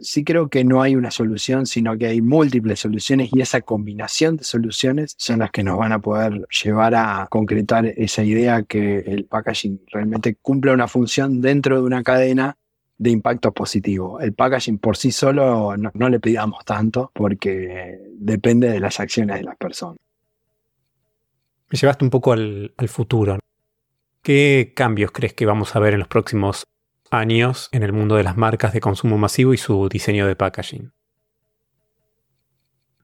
Sí 0.00 0.24
creo 0.24 0.48
que 0.48 0.64
no 0.64 0.80
hay 0.80 0.96
una 0.96 1.10
solución, 1.10 1.66
sino 1.66 1.96
que 1.98 2.06
hay 2.06 2.22
múltiples 2.22 2.80
soluciones 2.80 3.30
y 3.32 3.40
esa 3.40 3.60
combinación 3.60 4.36
de 4.36 4.44
soluciones 4.44 5.14
son 5.18 5.40
las 5.40 5.50
que 5.50 5.62
nos 5.62 5.78
van 5.78 5.92
a 5.92 5.98
poder 5.98 6.46
llevar 6.48 6.94
a 6.94 7.26
concretar 7.30 7.86
esa 7.86 8.24
idea 8.24 8.62
que 8.62 8.98
el 8.98 9.26
packaging 9.26 9.82
realmente 9.92 10.36
cumple 10.36 10.72
una 10.72 10.88
función 10.88 11.40
dentro 11.40 11.76
de 11.76 11.82
una 11.82 12.02
cadena 12.02 12.56
de 12.96 13.10
impacto 13.10 13.52
positivo. 13.52 14.20
El 14.20 14.34
packaging 14.34 14.78
por 14.78 14.96
sí 14.96 15.10
solo 15.12 15.74
no, 15.76 16.08
le 16.08 16.20
pidamos 16.20 16.64
tanto 16.64 17.10
porque 17.14 17.98
depende 18.14 18.70
de 18.70 18.80
las 18.80 19.00
acciones 19.00 19.36
de 19.36 19.44
las 19.44 19.56
personas. 19.56 19.96
Me 21.70 21.78
llevaste 21.78 22.04
un 22.04 22.10
poco 22.10 22.32
al, 22.32 22.74
al 22.76 22.88
futuro. 22.88 23.38
¿Qué 24.22 24.72
cambios 24.74 25.12
crees 25.12 25.32
que 25.34 25.46
vamos 25.46 25.74
a 25.76 25.78
ver 25.78 25.94
en 25.94 26.00
los 26.00 26.08
próximos 26.08 26.64
años 27.10 27.68
en 27.72 27.82
el 27.82 27.92
mundo 27.92 28.16
de 28.16 28.22
las 28.22 28.36
marcas 28.36 28.72
de 28.72 28.80
consumo 28.80 29.18
masivo 29.18 29.52
y 29.52 29.56
su 29.56 29.88
diseño 29.88 30.26
de 30.26 30.36
packaging. 30.36 30.92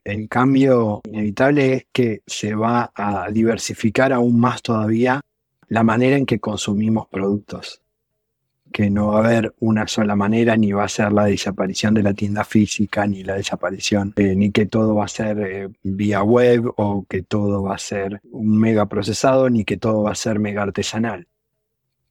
El 0.05 0.29
cambio 0.29 1.01
inevitable 1.05 1.73
es 1.73 1.87
que 1.93 2.23
se 2.27 2.55
va 2.55 2.93
a 2.95 3.29
diversificar 3.33 4.13
aún 4.13 4.39
más 4.39 4.63
todavía 4.63 5.21
la 5.69 5.83
manera 5.83 6.17
en 6.17 6.27
que 6.27 6.39
consumimos 6.39 7.09
productos. 7.09 7.83
Que 8.73 8.89
no 8.89 9.09
va 9.09 9.17
a 9.17 9.25
haber 9.27 9.55
una 9.59 9.89
sola 9.89 10.15
manera, 10.15 10.57
ni 10.57 10.71
va 10.71 10.85
a 10.85 10.89
ser 10.89 11.13
la 11.13 11.25
desaparición 11.25 11.95
de 11.95 12.05
la 12.05 12.15
tienda 12.15 12.45
física, 12.45 13.07
ni 13.07 13.25
la 13.25 13.35
desaparición, 13.35 14.13
eh, 14.17 14.37
ni 14.37 14.53
que 14.53 14.67
todo 14.67 14.95
va 14.95 15.07
a 15.07 15.09
ser 15.09 15.39
eh, 15.41 15.69
vía 15.83 16.23
web, 16.23 16.73
o 16.77 17.05
que 17.09 17.23
todo 17.23 17.63
va 17.63 17.75
a 17.75 17.79
ser 17.79 18.21
un 18.31 18.59
mega 18.59 18.87
procesado, 18.87 19.51
ni 19.51 19.65
que 19.65 19.77
todo 19.77 20.03
va 20.03 20.13
a 20.13 20.17
ser 20.17 20.39
mega 20.39 20.63
artesanal 20.63 21.27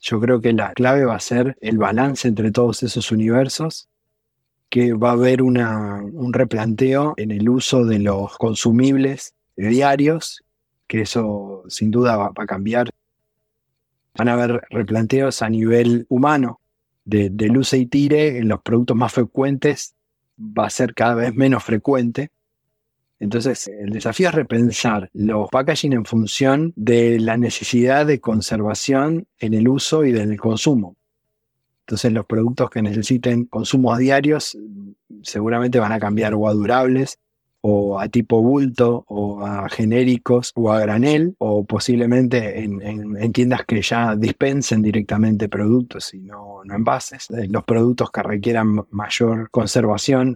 yo 0.06 0.20
creo 0.20 0.40
que 0.40 0.54
la 0.54 0.72
clave 0.74 1.04
va 1.04 1.16
a 1.16 1.20
ser 1.20 1.58
el 1.62 1.80
balance 1.80 2.28
entre 2.28 2.52
todos 2.52 2.84
esos 2.84 3.12
universos, 3.12 3.90
que 4.70 4.94
va 4.94 5.10
a 5.10 5.14
haber 5.14 5.42
un 5.42 6.32
replanteo 6.32 7.16
en 7.18 7.32
el 7.32 7.50
uso 7.50 7.86
de 7.86 7.98
los 7.98 8.38
consumibles 8.38 9.34
diarios, 9.56 10.44
que 10.86 11.02
eso 11.02 11.64
sin 11.70 11.90
duda 11.90 12.18
va, 12.18 12.32
a 12.36 12.46
cambiar. 12.46 12.92
Van 14.16 14.30
a 14.30 14.34
haber 14.34 14.62
replanteos 14.70 15.42
a 15.42 15.50
nivel 15.50 16.06
humano, 16.08 16.62
de, 17.04 17.32
de 17.32 17.48
luz 17.48 17.74
y 17.74 17.88
tire 17.88 18.38
en 18.38 18.48
los 18.48 18.62
productos 18.62 18.96
más 18.96 19.12
frecuentes, 19.12 19.96
va 20.40 20.68
a 20.68 20.70
ser 20.70 20.94
cada 20.94 21.16
vez 21.16 21.34
menos 21.34 21.64
frecuente 21.64 22.30
entonces, 23.20 23.68
el 23.68 23.92
desafío 23.92 24.30
es 24.30 24.36
repensar 24.36 25.10
los 25.14 25.50
packaging 25.50 25.94
en 25.94 26.06
función 26.06 26.74
de 26.76 27.20
la 27.20 27.38
necesidad 27.38 28.06
de 28.06 28.20
conservación 28.20 29.26
en 29.40 29.54
el 29.54 29.68
uso 29.70 30.06
y 30.06 30.10
en 30.10 30.32
el 30.32 30.40
consumo. 30.40 30.98
Entonces, 31.86 32.12
los 32.12 32.26
productos 32.26 32.70
que 32.70 32.82
necesiten 32.82 33.46
consumos 33.46 34.00
diarios 34.00 34.58
seguramente 35.22 35.80
van 35.80 35.94
a 35.94 36.00
cambiar 36.00 36.34
o 36.34 36.48
a 36.48 36.54
durables, 36.54 37.20
o 37.62 38.00
a 38.00 38.10
tipo 38.10 38.42
bulto, 38.42 39.06
o 39.08 39.44
a 39.44 39.70
genéricos, 39.70 40.52
o 40.56 40.72
a 40.72 40.80
granel, 40.80 41.36
o 41.40 41.64
posiblemente 41.64 42.64
en, 42.64 43.34
tiendas 43.34 43.66
que 43.66 43.82
ya 43.82 44.16
dispensen 44.16 44.82
directamente 44.82 45.50
productos 45.50 46.14
y 46.14 46.20
no, 46.20 46.64
no 46.64 46.76
envases. 46.76 47.28
Los 47.50 47.64
productos 47.64 48.12
que 48.12 48.22
requieran 48.22 48.86
mayor 48.92 49.50
conservación 49.50 50.36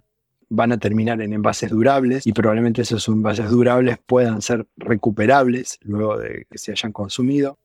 van 0.50 0.72
a 0.72 0.78
terminar 0.78 1.22
en 1.22 1.32
envases 1.32 1.70
durables 1.70 2.26
y 2.26 2.32
probablemente 2.32 2.82
esos 2.82 3.08
envases 3.08 3.48
durables 3.48 3.98
puedan 4.04 4.42
ser 4.42 4.66
recuperables 4.76 5.78
luego 5.82 6.18
de 6.18 6.46
que 6.50 6.58
se 6.58 6.72
hayan 6.72 6.92
consumido. 6.92 7.58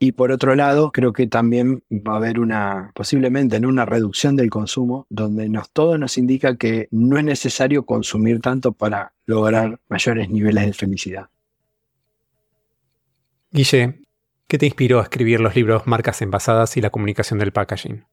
Y 0.00 0.12
por 0.12 0.30
otro 0.30 0.54
lado, 0.54 0.92
creo 0.92 1.12
que 1.12 1.26
también 1.26 1.82
va 1.90 2.14
a 2.14 2.16
haber 2.16 2.38
una, 2.38 2.92
posiblemente 2.94 3.56
en 3.56 3.66
una 3.66 3.84
reducción 3.84 4.36
del 4.36 4.48
consumo, 4.48 5.06
donde 5.10 5.48
nos, 5.48 5.70
todo 5.70 5.98
nos 5.98 6.16
indica 6.18 6.56
que 6.56 6.88
no 6.92 7.18
es 7.18 7.24
necesario 7.24 7.84
consumir 7.84 8.40
tanto 8.40 8.72
para 8.72 9.12
lograr 9.26 9.80
mayores 9.88 10.30
niveles 10.30 10.66
de 10.66 10.72
felicidad. 10.72 11.28
Guille, 13.50 14.00
¿qué 14.46 14.58
te 14.58 14.66
inspiró 14.66 15.00
a 15.00 15.02
escribir 15.02 15.40
los 15.40 15.56
libros 15.56 15.86
Marcas 15.86 16.22
Envasadas 16.22 16.76
y 16.76 16.80
la 16.80 16.90
comunicación 16.90 17.40
del 17.40 17.52
packaging? 17.52 18.04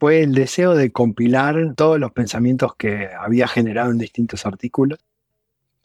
Fue 0.00 0.22
el 0.22 0.34
deseo 0.34 0.74
de 0.74 0.90
compilar 0.90 1.74
todos 1.76 2.00
los 2.00 2.10
pensamientos 2.12 2.74
que 2.74 3.10
había 3.18 3.46
generado 3.46 3.90
en 3.90 3.98
distintos 3.98 4.46
artículos. 4.46 4.98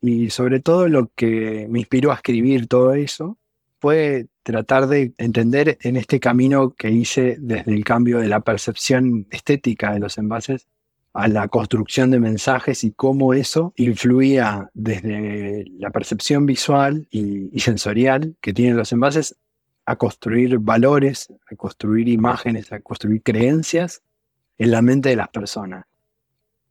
Y 0.01 0.29
sobre 0.29 0.61
todo 0.61 0.87
lo 0.87 1.11
que 1.15 1.67
me 1.69 1.79
inspiró 1.79 2.11
a 2.11 2.15
escribir 2.15 2.67
todo 2.67 2.93
eso 2.93 3.37
fue 3.81 4.27
tratar 4.43 4.87
de 4.87 5.13
entender 5.17 5.77
en 5.81 5.97
este 5.97 6.21
camino 6.21 6.73
que 6.75 6.91
hice 6.91 7.35
desde 7.39 7.73
el 7.73 7.83
cambio 7.83 8.19
de 8.19 8.29
la 8.29 8.39
percepción 8.39 9.27
estética 9.31 9.93
de 9.93 9.99
los 9.99 10.17
envases 10.17 10.67
a 11.13 11.27
la 11.27 11.49
construcción 11.49 12.09
de 12.11 12.19
mensajes 12.19 12.83
y 12.85 12.91
cómo 12.91 13.33
eso 13.33 13.73
influía 13.75 14.69
desde 14.73 15.65
la 15.77 15.89
percepción 15.89 16.45
visual 16.45 17.07
y, 17.09 17.49
y, 17.55 17.59
sensorial 17.59 18.35
que 18.41 18.53
tienen 18.53 18.77
los 18.77 18.91
envases 18.91 19.35
a 19.85 19.95
construir 19.95 20.57
valores, 20.59 21.27
a 21.51 21.55
construir 21.55 22.07
imágenes, 22.07 22.71
a 22.71 22.79
construir 22.79 23.21
creencias 23.21 24.01
en 24.57 24.71
la 24.71 24.81
mente 24.81 25.09
de 25.09 25.15
las 25.15 25.29
personas. 25.29 25.85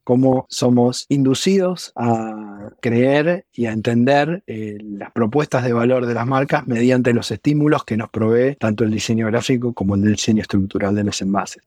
Cómo 0.02 0.46
somos 0.50 1.06
inducidos 1.08 1.92
a 1.96 2.70
creer 2.80 3.46
y 3.52 3.66
a 3.66 3.72
entender 3.72 4.42
eh, 4.46 4.78
las 4.82 5.12
propuestas 5.12 5.64
de 5.64 5.72
valor 5.72 6.06
de 6.06 6.14
las 6.14 6.26
marcas 6.26 6.66
mediante 6.66 7.14
los 7.14 7.30
estímulos 7.30 7.84
que 7.84 7.96
nos 7.96 8.10
provee 8.10 8.56
tanto 8.56 8.84
el 8.84 8.90
diseño 8.90 9.26
gráfico 9.28 9.72
como 9.72 9.94
el 9.94 10.02
diseño 10.02 10.42
estructural 10.42 10.94
de 10.94 11.04
los 11.04 11.22
envases. 11.22 11.62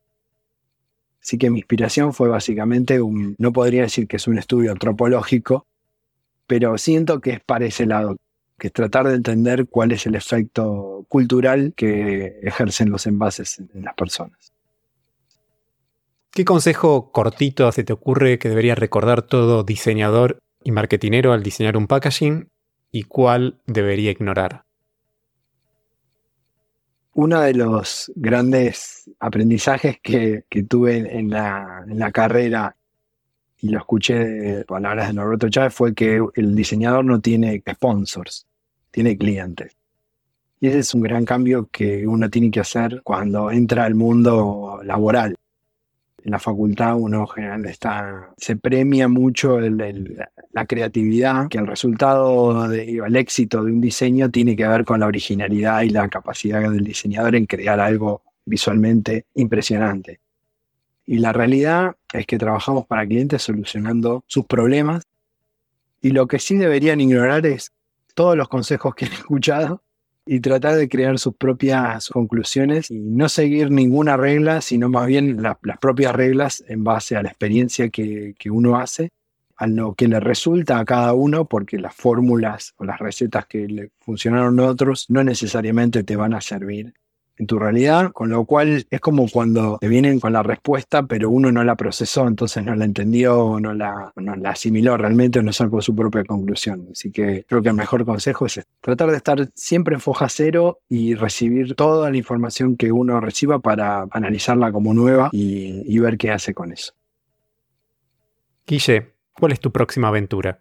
Así 1.19 1.37
que 1.37 1.49
mi 1.49 1.59
inspiración 1.59 2.13
fue 2.13 2.29
básicamente 2.29 3.01
un, 3.01 3.35
no 3.37 3.51
podría 3.51 3.81
decir 3.81 4.07
que 4.07 4.17
es 4.17 4.27
un 4.27 4.37
estudio 4.37 4.71
antropológico, 4.71 5.65
pero 6.45 6.77
siento 6.77 7.19
que 7.19 7.31
es 7.31 7.39
para 7.41 7.65
ese 7.65 7.85
lado, 7.85 8.17
que 8.57 8.67
es 8.67 8.73
tratar 8.73 9.07
de 9.07 9.15
entender 9.15 9.67
cuál 9.67 9.91
es 9.91 10.05
el 10.05 10.15
efecto 10.15 11.05
cultural 11.07 11.73
que 11.75 12.39
ejercen 12.41 12.89
los 12.89 13.05
envases 13.05 13.59
en 13.59 13.83
las 13.83 13.93
personas. 13.93 14.51
¿Qué 16.31 16.45
consejo 16.45 17.11
cortito 17.11 17.71
se 17.71 17.83
te 17.83 17.93
ocurre 17.93 18.37
que 18.37 18.49
debería 18.49 18.75
recordar 18.75 19.23
todo 19.23 19.63
diseñador 19.63 20.39
y 20.63 20.71
marketinero 20.71 21.33
al 21.33 21.41
diseñar 21.41 21.77
un 21.77 21.87
packaging 21.87 22.49
y 22.91 23.03
cuál 23.03 23.59
debería 23.65 24.11
ignorar? 24.11 24.63
Uno 27.13 27.41
de 27.41 27.55
los 27.55 28.11
grandes 28.15 29.09
aprendizajes 29.19 29.97
que, 29.99 30.43
tuve 30.69 31.17
en 31.17 31.31
la, 31.31 31.83
en 31.87 31.97
la, 31.97 32.11
carrera 32.11 32.76
y 33.59 33.69
lo 33.69 33.79
escuché 33.79 34.15
de 34.15 34.65
palabras 34.65 35.07
de 35.07 35.13
Norberto 35.13 35.49
Chávez 35.49 35.73
fue 35.73 35.93
que 35.93 36.21
el 36.35 36.55
diseñador 36.55 37.05
no 37.05 37.19
tiene 37.19 37.63
sponsors, 37.69 38.45
tiene 38.91 39.17
clientes. 39.17 39.75
Y 40.59 40.67
ese 40.67 40.79
es 40.79 40.93
un 40.93 41.01
gran 41.01 41.25
cambio 41.25 41.69
que 41.71 42.07
uno 42.07 42.29
tiene 42.29 42.49
que 42.49 42.59
hacer 42.59 43.01
cuando 43.03 43.51
entra 43.51 43.85
al 43.85 43.95
mundo 43.95 44.79
laboral 44.83 45.35
en 46.27 46.31
la 46.31 46.39
facultad 46.39 46.97
uno 46.97 47.25
generalmente 47.25 47.71
está, 47.71 48.33
se 48.35 48.57
premia 48.57 49.07
mucho 49.07 49.61
la 49.61 50.65
creatividad, 50.65 51.47
que 51.47 51.57
el 51.57 51.67
resultado, 51.67 52.67
de, 52.67 52.97
el 52.97 53.15
éxito 53.15 53.63
de 53.63 53.71
un 53.71 53.79
diseño 53.79 54.29
tiene 54.29 54.53
que 54.53 54.67
ver 54.67 54.83
con 54.83 54.99
la 54.99 55.07
originalidad 55.07 55.83
y 55.83 55.89
la 55.89 56.09
capacidad 56.09 56.69
del 56.69 56.83
diseñador 56.83 57.35
en 57.35 57.45
crear 57.45 57.79
algo 57.79 58.23
visualmente 58.43 59.25
impresionante. 59.35 60.19
Y 61.05 61.19
la 61.19 61.31
realidad 61.31 61.95
es 62.13 62.25
que 62.25 62.37
trabajamos 62.37 62.85
para 62.85 63.05
clientes 63.05 63.41
solucionando 63.41 64.23
sus 64.27 64.45
problemas. 64.45 65.03
Y 66.01 66.11
lo 66.11 66.27
que 66.27 66.39
sí 66.39 66.57
deberían 66.57 67.01
ignorar 67.01 67.45
es 67.45 67.71
todos 68.13 68.37
los 68.37 68.47
consejos 68.49 68.95
que 68.95 69.05
han 69.05 69.13
escuchado 69.13 69.81
y 70.25 70.41
tratar 70.41 70.75
de 70.75 70.89
crear 70.89 71.17
sus 71.19 71.35
propias 71.35 72.09
conclusiones 72.09 72.91
y 72.91 72.99
no 72.99 73.29
seguir 73.29 73.71
ninguna 73.71 74.17
regla, 74.17 74.61
sino 74.61 74.89
más 74.89 75.07
bien 75.07 75.41
las 75.41 75.77
propias 75.79 76.13
reglas 76.13 76.63
en 76.67 76.83
base 76.83 77.15
a 77.15 77.23
la 77.23 77.29
experiencia 77.29 77.89
que, 77.89 78.35
uno 78.51 78.77
hace, 78.77 79.11
a 79.55 79.67
lo 79.67 79.95
que 79.95 80.07
le 80.07 80.19
resulta 80.19 80.79
a 80.79 80.85
cada 80.85 81.13
uno, 81.13 81.45
porque 81.45 81.79
las 81.79 81.95
fórmulas 81.95 82.73
o 82.77 82.83
las 82.83 82.99
recetas 82.99 83.47
que 83.47 83.67
le 83.67 83.89
funcionaron 83.99 84.59
a 84.59 84.65
otros 84.65 85.09
no 85.09 85.23
necesariamente 85.23 86.03
te 86.03 86.17
van 86.17 86.33
a 86.33 86.41
servir 86.41 86.93
en 87.37 87.47
tu 87.47 87.59
realidad, 87.59 88.11
con 88.11 88.29
lo 88.29 88.45
cual 88.45 88.85
es 88.89 88.99
como 88.99 89.27
cuando 89.29 89.77
te 89.79 89.87
vienen 89.87 90.19
con 90.19 90.33
la 90.33 90.43
respuesta, 90.43 91.03
pero 91.03 91.29
uno 91.29 91.51
no 91.51 91.63
la 91.63 91.75
procesó, 91.75 92.27
entonces 92.27 92.63
no 92.63 92.75
la 92.75 92.85
entendió, 92.85 93.59
no 93.59 93.73
la, 93.73 94.11
no 94.15 94.35
la 94.35 94.51
asimiló 94.51 94.97
realmente, 94.97 95.41
no 95.43 95.53
sacó 95.53 95.81
su 95.81 95.95
propia 95.95 96.23
conclusión. 96.23 96.87
Así 96.91 97.11
que 97.11 97.45
creo 97.47 97.61
que 97.61 97.69
el 97.69 97.75
mejor 97.75 98.05
consejo 98.05 98.45
es 98.45 98.61
tratar 98.81 99.11
de 99.11 99.17
estar 99.17 99.49
siempre 99.53 99.95
en 99.95 100.01
foja 100.01 100.29
cero 100.29 100.79
y 100.89 101.15
recibir 101.15 101.75
toda 101.75 102.09
la 102.09 102.17
información 102.17 102.75
que 102.75 102.91
uno 102.91 103.19
reciba 103.19 103.59
para 103.59 104.07
analizarla 104.11 104.71
como 104.71 104.93
nueva 104.93 105.29
y, 105.31 105.83
y 105.85 105.99
ver 105.99 106.17
qué 106.17 106.31
hace 106.31 106.53
con 106.53 106.71
eso. 106.71 106.93
Guille, 108.65 109.13
¿cuál 109.33 109.53
es 109.53 109.59
tu 109.59 109.71
próxima 109.71 110.09
aventura? 110.09 110.59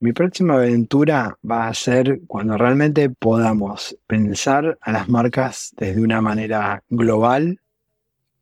Mi 0.00 0.12
próxima 0.12 0.54
aventura 0.54 1.36
va 1.42 1.66
a 1.66 1.74
ser 1.74 2.20
cuando 2.28 2.56
realmente 2.56 3.10
podamos 3.10 3.98
pensar 4.06 4.78
a 4.80 4.92
las 4.92 5.08
marcas 5.08 5.74
desde 5.76 6.00
una 6.00 6.20
manera 6.20 6.84
global 6.88 7.60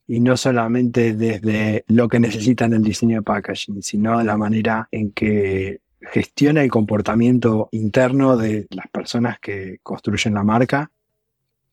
y 0.06 0.20
no 0.20 0.36
solamente 0.36 1.14
desde 1.14 1.86
lo 1.88 2.08
que 2.08 2.20
necesitan 2.20 2.74
el 2.74 2.82
diseño 2.82 3.16
de 3.16 3.22
packaging, 3.22 3.82
sino 3.82 4.22
la 4.22 4.36
manera 4.36 4.86
en 4.90 5.12
que 5.12 5.80
gestiona 6.02 6.62
el 6.62 6.70
comportamiento 6.70 7.70
interno 7.72 8.36
de 8.36 8.66
las 8.68 8.88
personas 8.88 9.40
que 9.40 9.78
construyen 9.82 10.34
la 10.34 10.44
marca, 10.44 10.90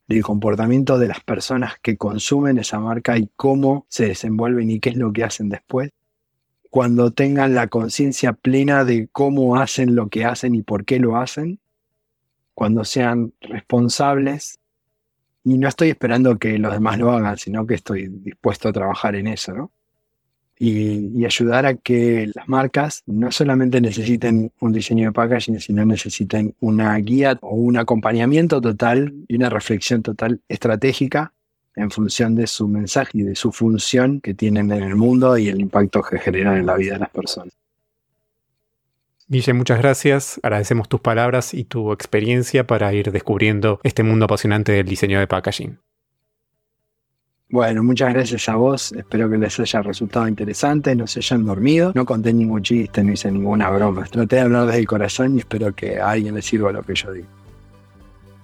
el 0.07 0.23
comportamiento 0.23 0.97
de 0.97 1.09
las 1.09 1.19
personas 1.19 1.73
que 1.81 1.97
consumen 1.97 2.57
esa 2.57 2.79
marca 2.79 3.17
y 3.17 3.29
cómo 3.35 3.85
se 3.89 4.07
desenvuelven 4.07 4.69
y 4.71 4.79
qué 4.79 4.91
es 4.91 4.95
lo 4.95 5.11
que 5.11 5.25
hacen 5.25 5.49
después 5.49 5.91
cuando 6.73 7.12
tengan 7.12 7.53
la 7.53 7.67
conciencia 7.67 8.33
plena 8.33 8.83
de 8.83 9.07
cómo 9.12 9.57
hacen 9.57 9.93
lo 9.93 10.09
que 10.09 10.25
hacen 10.25 10.55
y 10.55 10.63
por 10.63 10.86
qué 10.86 10.97
lo 10.97 11.17
hacen, 11.17 11.59
cuando 12.55 12.83
sean 12.83 13.31
responsables. 13.41 14.57
Y 15.43 15.59
no 15.59 15.67
estoy 15.67 15.89
esperando 15.89 16.39
que 16.39 16.57
los 16.57 16.73
demás 16.73 16.97
lo 16.97 17.12
hagan, 17.12 17.38
sino 17.38 17.67
que 17.67 17.75
estoy 17.75 18.07
dispuesto 18.07 18.69
a 18.69 18.73
trabajar 18.73 19.13
en 19.13 19.27
eso, 19.27 19.53
¿no? 19.53 19.71
Y, 20.57 21.23
ayudar 21.23 21.67
a 21.67 21.75
que 21.75 22.31
las 22.33 22.49
marcas 22.49 23.03
no 23.05 23.31
solamente 23.31 23.79
necesiten 23.79 24.51
un 24.59 24.71
diseño 24.71 25.09
de 25.09 25.12
packaging, 25.12 25.59
sino 25.59 25.86
necesiten 25.86 26.55
una 26.59 26.97
guía 26.97 27.38
o 27.43 27.53
un 27.53 27.77
acompañamiento 27.77 28.59
total 28.59 29.13
y 29.27 29.36
una 29.36 29.51
reflexión 29.51 30.01
total 30.01 30.41
estratégica 30.47 31.33
en 31.75 31.91
función 31.91 32.36
de 32.36 32.47
su 32.47 32.67
mensaje 32.67 33.19
y 33.19 33.23
de 33.23 33.36
su 33.36 33.51
función 33.51 34.21
que 34.21 34.33
tienen 34.33 34.71
en 34.71 34.83
el 34.83 34.95
mundo 34.95 35.38
y 35.38 35.49
el 35.49 35.59
impacto 35.59 36.01
que 36.01 36.19
generan 36.19 36.57
en 36.57 36.65
la 36.65 36.75
vida 36.75 36.93
de 36.93 36.99
las 36.99 37.09
personas. 37.09 37.53
Guille, 39.27 39.53
muchas 39.53 39.79
gracias. 39.79 40.39
Agradecemos 40.43 40.89
tus 40.89 40.99
palabras 40.99 41.53
y 41.53 41.63
tu 41.63 41.91
experiencia 41.91 42.67
para 42.67 42.93
ir 42.93 43.12
descubriendo 43.12 43.79
este 43.83 44.03
mundo 44.03 44.25
apasionante 44.25 44.73
del 44.73 44.86
diseño 44.86 45.19
de 45.19 45.27
packaging. 45.27 45.79
Bueno, 47.49 47.83
muchas 47.83 48.13
gracias 48.13 48.49
a 48.49 48.55
vos. 48.55 48.91
Espero 48.93 49.29
que 49.29 49.38
les 49.38 49.59
haya 49.59 49.81
resultado 49.81 50.27
interesante, 50.27 50.95
no 50.95 51.07
se 51.07 51.19
hayan 51.19 51.45
dormido. 51.45 51.91
No 51.95 52.05
conté 52.05 52.33
ningún 52.33 52.63
chiste, 52.63 53.03
no 53.03 53.13
hice 53.13 53.31
ninguna 53.31 53.69
broma. 53.69 54.05
Traté 54.05 54.38
de 54.38 54.41
hablar 54.41 54.65
desde 54.65 54.79
el 54.79 54.88
corazón 54.88 55.36
y 55.36 55.39
espero 55.39 55.73
que 55.73 55.99
a 55.99 56.12
alguien 56.12 56.36
le 56.36 56.41
sirva 56.41 56.71
lo 56.71 56.83
que 56.83 56.95
yo 56.95 57.12
digo. 57.12 57.42